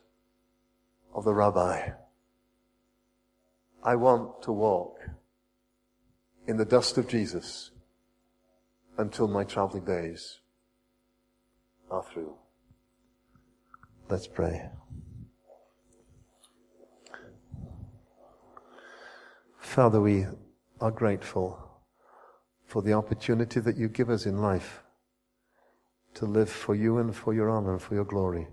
of 1.14 1.24
the 1.26 1.34
rabbi. 1.34 1.90
I 3.84 3.96
want 3.96 4.42
to 4.44 4.52
walk 4.52 5.00
in 6.48 6.58
the 6.58 6.66
dust 6.66 6.98
of 6.98 7.08
Jesus 7.08 7.72
until 8.98 9.28
my 9.28 9.44
traveling 9.44 9.86
days 9.86 10.40
are 11.90 12.04
through. 12.04 12.36
Let's 14.10 14.28
pray. 14.28 14.70
Father, 19.60 20.02
we 20.02 20.26
are 20.82 20.92
grateful 20.92 21.60
for 22.66 22.82
the 22.82 22.94
opportunity 22.94 23.60
that 23.60 23.78
you 23.78 23.88
give 23.88 24.10
us 24.10 24.26
in 24.26 24.40
life 24.40 24.82
to 26.20 26.26
live 26.26 26.50
for 26.50 26.76
you 26.76 26.98
and 26.98 27.16
for 27.16 27.34
your 27.34 27.50
honor 27.50 27.72
and 27.72 27.82
for 27.82 27.96
your 27.96 28.04
glory. 28.04 28.46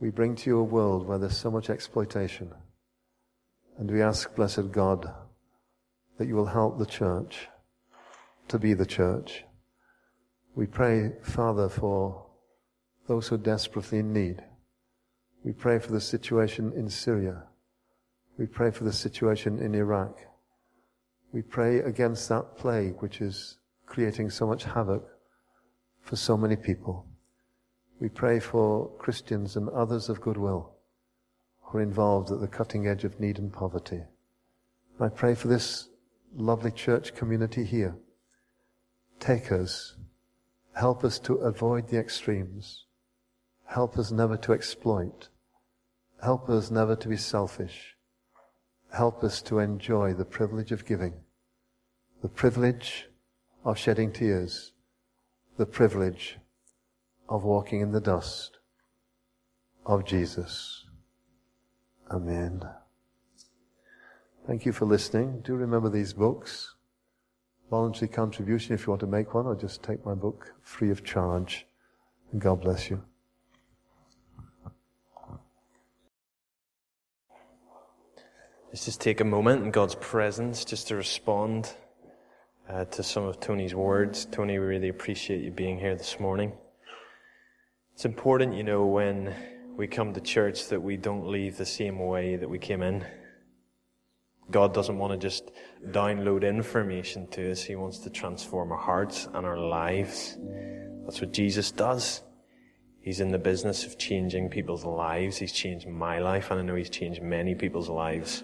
We 0.00 0.10
bring 0.10 0.34
to 0.34 0.50
you 0.50 0.58
a 0.58 0.64
world 0.64 1.06
where 1.06 1.18
there's 1.18 1.36
so 1.36 1.52
much 1.52 1.70
exploitation. 1.70 2.52
And 3.78 3.88
we 3.88 4.02
ask, 4.02 4.34
blessed 4.34 4.72
God, 4.72 5.08
that 6.18 6.26
you 6.26 6.34
will 6.34 6.46
help 6.46 6.78
the 6.78 6.86
church 6.86 7.46
to 8.48 8.58
be 8.58 8.74
the 8.74 8.84
church. 8.84 9.44
We 10.56 10.66
pray, 10.66 11.12
Father, 11.22 11.68
for 11.68 12.26
those 13.06 13.28
who 13.28 13.36
are 13.36 13.38
desperately 13.54 14.00
in 14.00 14.12
need. 14.12 14.42
We 15.44 15.52
pray 15.52 15.78
for 15.78 15.92
the 15.92 16.00
situation 16.00 16.72
in 16.74 16.90
Syria. 16.90 17.44
We 18.36 18.46
pray 18.46 18.72
for 18.72 18.82
the 18.82 18.92
situation 18.92 19.60
in 19.60 19.76
Iraq. 19.76 20.18
We 21.32 21.42
pray 21.42 21.78
against 21.78 22.28
that 22.30 22.56
plague 22.56 23.00
which 23.00 23.20
is 23.20 23.58
creating 23.86 24.30
so 24.30 24.44
much 24.48 24.64
havoc 24.64 25.08
for 26.06 26.14
so 26.14 26.36
many 26.36 26.54
people. 26.54 27.04
We 27.98 28.08
pray 28.08 28.38
for 28.38 28.88
Christians 28.96 29.56
and 29.56 29.68
others 29.70 30.08
of 30.08 30.20
goodwill 30.20 30.72
who 31.62 31.78
are 31.78 31.82
involved 31.82 32.30
at 32.30 32.40
the 32.40 32.46
cutting 32.46 32.86
edge 32.86 33.02
of 33.02 33.18
need 33.18 33.40
and 33.40 33.52
poverty. 33.52 34.02
I 35.00 35.08
pray 35.08 35.34
for 35.34 35.48
this 35.48 35.88
lovely 36.36 36.70
church 36.70 37.16
community 37.16 37.64
here. 37.64 37.96
Take 39.18 39.50
us. 39.50 39.96
Help 40.74 41.02
us 41.02 41.18
to 41.20 41.34
avoid 41.34 41.88
the 41.88 41.98
extremes. 41.98 42.84
Help 43.64 43.98
us 43.98 44.12
never 44.12 44.36
to 44.36 44.52
exploit. 44.52 45.28
Help 46.22 46.48
us 46.48 46.70
never 46.70 46.94
to 46.94 47.08
be 47.08 47.16
selfish. 47.16 47.96
Help 48.92 49.24
us 49.24 49.42
to 49.42 49.58
enjoy 49.58 50.14
the 50.14 50.24
privilege 50.24 50.70
of 50.70 50.86
giving, 50.86 51.14
the 52.22 52.28
privilege 52.28 53.08
of 53.64 53.76
shedding 53.76 54.12
tears, 54.12 54.70
the 55.56 55.66
privilege 55.66 56.38
of 57.28 57.44
walking 57.44 57.80
in 57.80 57.92
the 57.92 58.00
dust 58.00 58.58
of 59.84 60.04
Jesus. 60.04 60.84
Amen. 62.10 62.62
Thank 64.46 64.66
you 64.66 64.72
for 64.72 64.84
listening. 64.84 65.40
Do 65.40 65.54
remember 65.54 65.88
these 65.88 66.12
books. 66.12 66.74
Voluntary 67.70 68.08
contribution 68.08 68.74
if 68.74 68.86
you 68.86 68.90
want 68.90 69.00
to 69.00 69.06
make 69.06 69.34
one, 69.34 69.46
or 69.46 69.56
just 69.56 69.82
take 69.82 70.04
my 70.04 70.14
book 70.14 70.54
free 70.62 70.90
of 70.90 71.02
charge. 71.02 71.66
And 72.30 72.40
God 72.40 72.60
bless 72.60 72.90
you. 72.90 73.02
Let's 78.68 78.84
just 78.84 79.00
take 79.00 79.20
a 79.20 79.24
moment 79.24 79.64
in 79.64 79.70
God's 79.70 79.94
presence 79.96 80.64
just 80.64 80.88
to 80.88 80.96
respond 80.96 81.74
uh, 82.68 82.84
to 82.86 83.02
some 83.02 83.24
of 83.24 83.40
Tony's 83.40 83.74
words. 83.74 84.26
Tony, 84.26 84.58
we 84.58 84.64
really 84.64 84.88
appreciate 84.88 85.42
you 85.42 85.50
being 85.50 85.78
here 85.78 85.96
this 85.96 86.18
morning. 86.18 86.52
It's 87.94 88.04
important, 88.04 88.54
you 88.54 88.64
know, 88.64 88.86
when 88.86 89.34
we 89.76 89.86
come 89.86 90.12
to 90.14 90.20
church 90.20 90.68
that 90.68 90.80
we 90.80 90.96
don't 90.96 91.28
leave 91.28 91.56
the 91.56 91.66
same 91.66 91.98
way 91.98 92.36
that 92.36 92.48
we 92.48 92.58
came 92.58 92.82
in. 92.82 93.04
God 94.50 94.72
doesn't 94.74 94.96
want 94.96 95.12
to 95.12 95.18
just 95.18 95.50
download 95.88 96.48
information 96.48 97.26
to 97.28 97.50
us. 97.50 97.62
He 97.62 97.74
wants 97.74 97.98
to 98.00 98.10
transform 98.10 98.70
our 98.72 98.78
hearts 98.78 99.28
and 99.34 99.44
our 99.44 99.58
lives. 99.58 100.36
That's 101.04 101.20
what 101.20 101.32
Jesus 101.32 101.70
does. 101.70 102.22
He's 103.00 103.20
in 103.20 103.30
the 103.30 103.38
business 103.38 103.84
of 103.86 103.98
changing 103.98 104.50
people's 104.50 104.84
lives. 104.84 105.36
He's 105.36 105.52
changed 105.52 105.86
my 105.86 106.18
life, 106.18 106.50
and 106.50 106.58
I 106.58 106.62
know 106.64 106.74
He's 106.74 106.90
changed 106.90 107.22
many 107.22 107.54
people's 107.54 107.88
lives 107.88 108.42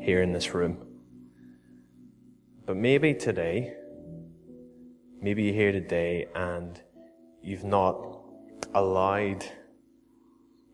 here 0.00 0.22
in 0.22 0.32
this 0.32 0.54
room. 0.54 0.89
But 2.66 2.76
maybe 2.76 3.14
today, 3.14 3.74
maybe 5.20 5.44
you're 5.44 5.54
here 5.54 5.72
today 5.72 6.28
and 6.34 6.80
you've 7.42 7.64
not 7.64 8.20
allowed 8.74 9.44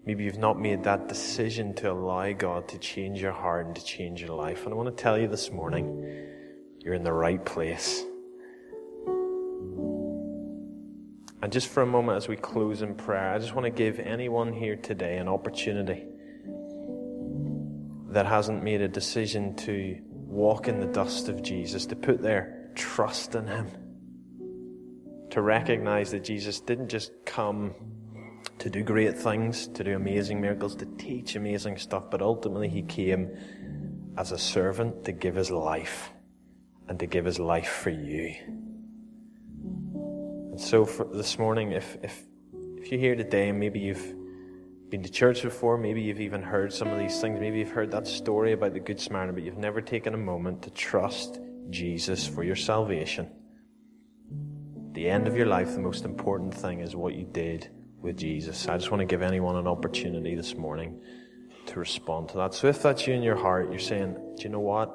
Maybe 0.06 0.22
you've 0.22 0.38
not 0.38 0.60
made 0.60 0.84
that 0.84 1.08
decision 1.08 1.74
to 1.74 1.90
allow 1.90 2.32
God 2.32 2.68
to 2.68 2.78
change 2.78 3.20
your 3.20 3.32
heart 3.32 3.66
and 3.66 3.74
to 3.74 3.84
change 3.84 4.20
your 4.20 4.36
life. 4.36 4.62
And 4.62 4.72
I 4.72 4.76
want 4.76 4.96
to 4.96 5.02
tell 5.02 5.18
you 5.18 5.26
this 5.26 5.50
morning, 5.50 6.00
you're 6.78 6.94
in 6.94 7.02
the 7.02 7.12
right 7.12 7.44
place. 7.44 8.04
And 11.42 11.50
just 11.50 11.66
for 11.66 11.82
a 11.82 11.86
moment 11.86 12.18
as 12.18 12.28
we 12.28 12.36
close 12.36 12.82
in 12.82 12.94
prayer, 12.94 13.32
I 13.32 13.38
just 13.40 13.52
want 13.52 13.64
to 13.64 13.70
give 13.70 13.98
anyone 13.98 14.52
here 14.52 14.76
today 14.76 15.18
an 15.18 15.26
opportunity 15.26 16.04
that 18.10 18.26
hasn't 18.26 18.62
made 18.62 18.82
a 18.82 18.88
decision 18.88 19.56
to 19.56 20.00
walk 20.36 20.68
in 20.68 20.78
the 20.78 20.86
dust 20.86 21.28
of 21.28 21.42
Jesus, 21.42 21.86
to 21.86 21.96
put 21.96 22.22
their 22.22 22.70
trust 22.74 23.34
in 23.34 23.46
Him, 23.46 23.70
to 25.30 25.40
recognize 25.40 26.10
that 26.12 26.22
Jesus 26.22 26.60
didn't 26.60 26.88
just 26.88 27.10
come 27.24 27.74
to 28.58 28.70
do 28.70 28.82
great 28.82 29.16
things, 29.16 29.68
to 29.68 29.84
do 29.84 29.94
amazing 29.96 30.40
miracles, 30.40 30.74
to 30.76 30.86
teach 30.98 31.36
amazing 31.36 31.76
stuff, 31.76 32.10
but 32.10 32.22
ultimately 32.22 32.68
he 32.68 32.82
came 32.82 33.30
as 34.16 34.32
a 34.32 34.38
servant 34.38 35.04
to 35.04 35.12
give 35.12 35.34
his 35.34 35.50
life 35.50 36.10
and 36.88 36.98
to 36.98 37.06
give 37.06 37.24
his 37.24 37.38
life 37.38 37.68
for 37.68 37.90
you. 37.90 38.34
And 40.50 40.60
so 40.60 40.86
for 40.86 41.04
this 41.04 41.38
morning, 41.38 41.72
if, 41.72 41.96
if, 42.02 42.24
if 42.78 42.90
you're 42.90 43.00
here 43.00 43.14
today 43.14 43.50
and 43.50 43.60
maybe 43.60 43.78
you've 43.78 44.14
been 44.90 45.02
to 45.02 45.10
church 45.10 45.42
before, 45.42 45.76
maybe 45.76 46.00
you've 46.00 46.20
even 46.20 46.42
heard 46.42 46.72
some 46.72 46.88
of 46.88 46.98
these 46.98 47.20
things, 47.20 47.40
maybe 47.40 47.58
you've 47.58 47.70
heard 47.70 47.90
that 47.90 48.06
story 48.06 48.52
about 48.52 48.72
the 48.72 48.80
Good 48.80 49.00
Samaritan, 49.00 49.34
but 49.34 49.44
you've 49.44 49.58
never 49.58 49.80
taken 49.80 50.14
a 50.14 50.18
moment 50.18 50.62
to 50.62 50.70
trust 50.70 51.40
Jesus 51.70 52.26
for 52.26 52.44
your 52.44 52.56
salvation. 52.56 53.30
At 54.88 54.94
the 54.94 55.08
end 55.08 55.26
of 55.26 55.36
your 55.36 55.46
life, 55.46 55.72
the 55.72 55.80
most 55.80 56.04
important 56.04 56.54
thing 56.54 56.80
is 56.80 56.94
what 56.94 57.14
you 57.14 57.24
did 57.24 57.70
with 58.00 58.16
Jesus. 58.16 58.68
I 58.68 58.76
just 58.76 58.90
want 58.90 59.00
to 59.00 59.06
give 59.06 59.22
anyone 59.22 59.56
an 59.56 59.66
opportunity 59.66 60.34
this 60.34 60.54
morning 60.54 61.00
to 61.66 61.80
respond 61.80 62.28
to 62.30 62.36
that. 62.38 62.54
So 62.54 62.68
if 62.68 62.82
that's 62.82 63.06
you 63.06 63.14
in 63.14 63.22
your 63.22 63.36
heart, 63.36 63.70
you're 63.70 63.80
saying, 63.80 64.14
Do 64.36 64.42
you 64.44 64.50
know 64.50 64.60
what? 64.60 64.94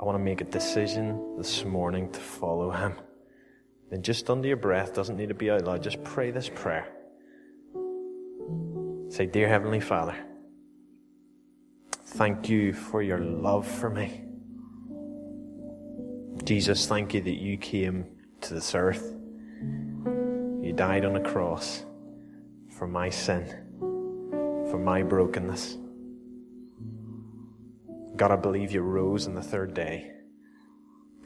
I 0.00 0.04
want 0.04 0.16
to 0.16 0.24
make 0.24 0.40
a 0.40 0.44
decision 0.44 1.36
this 1.38 1.64
morning 1.64 2.10
to 2.12 2.20
follow 2.20 2.70
him. 2.70 2.94
Then 3.90 4.02
just 4.02 4.28
under 4.28 4.48
your 4.48 4.56
breath, 4.56 4.94
doesn't 4.94 5.16
need 5.16 5.28
to 5.28 5.34
be 5.34 5.50
out 5.50 5.64
loud, 5.64 5.82
just 5.82 6.02
pray 6.02 6.32
this 6.32 6.50
prayer. 6.52 6.95
Say, 9.08 9.26
Dear 9.26 9.48
Heavenly 9.48 9.80
Father, 9.80 10.16
thank 12.06 12.48
you 12.48 12.72
for 12.72 13.02
your 13.02 13.20
love 13.20 13.66
for 13.66 13.88
me. 13.88 14.24
Jesus, 16.44 16.86
thank 16.86 17.14
you 17.14 17.20
that 17.22 17.40
you 17.40 17.56
came 17.56 18.06
to 18.40 18.54
this 18.54 18.74
earth. 18.74 19.14
You 20.04 20.72
died 20.74 21.04
on 21.04 21.16
a 21.16 21.20
cross 21.20 21.84
for 22.68 22.86
my 22.86 23.08
sin, 23.08 23.46
for 24.70 24.78
my 24.78 25.02
brokenness. 25.02 25.78
God, 28.16 28.32
I 28.32 28.36
believe 28.36 28.72
you 28.72 28.80
rose 28.80 29.28
on 29.28 29.34
the 29.34 29.42
third 29.42 29.72
day. 29.72 30.10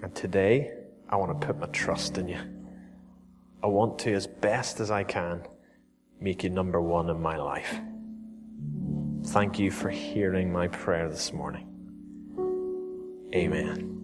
And 0.03 0.15
today, 0.15 0.71
I 1.09 1.17
want 1.17 1.41
to 1.41 1.47
put 1.47 1.59
my 1.59 1.67
trust 1.69 2.19
in 2.19 2.29
you. 2.29 2.41
I 3.63 3.67
want 3.67 3.99
to, 4.01 4.13
as 4.13 4.27
best 4.27 4.81
as 4.81 4.91
I 4.91 5.03
can, 5.03 5.43
make 6.21 6.45
you 6.45 6.51
number 6.51 6.81
one 6.81 7.09
in 7.09 7.21
my 7.21 7.37
life. 7.37 7.81
Thank 9.27 9.59
you 9.59 9.71
for 9.71 9.91
hearing 9.91 10.53
my 10.53 10.69
prayer 10.69 11.09
this 11.09 11.33
morning. 11.33 11.67
Amen. 13.35 13.97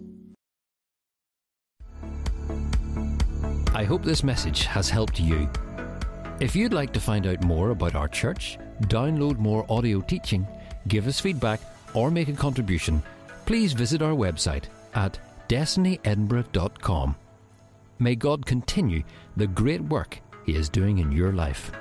I 3.73 3.83
hope 3.83 4.03
this 4.03 4.23
message 4.23 4.63
has 4.63 4.89
helped 4.89 5.19
you. 5.19 5.49
If 6.39 6.55
you'd 6.55 6.73
like 6.73 6.93
to 6.93 6.99
find 6.99 7.27
out 7.27 7.43
more 7.43 7.71
about 7.71 7.95
our 7.95 8.07
church, 8.07 8.57
download 8.83 9.37
more 9.37 9.65
audio 9.69 10.01
teaching, 10.01 10.47
give 10.87 11.07
us 11.07 11.19
feedback, 11.19 11.59
or 11.93 12.09
make 12.09 12.27
a 12.27 12.33
contribution, 12.33 13.03
please 13.45 13.73
visit 13.73 14.01
our 14.01 14.13
website 14.13 14.65
at 14.93 15.19
destinyedinburgh.com. 15.49 17.15
May 17.99 18.15
God 18.15 18.45
continue 18.45 19.03
the 19.35 19.47
great 19.47 19.81
work 19.81 20.19
He 20.45 20.55
is 20.55 20.69
doing 20.69 20.99
in 20.99 21.11
your 21.11 21.33
life. 21.33 21.71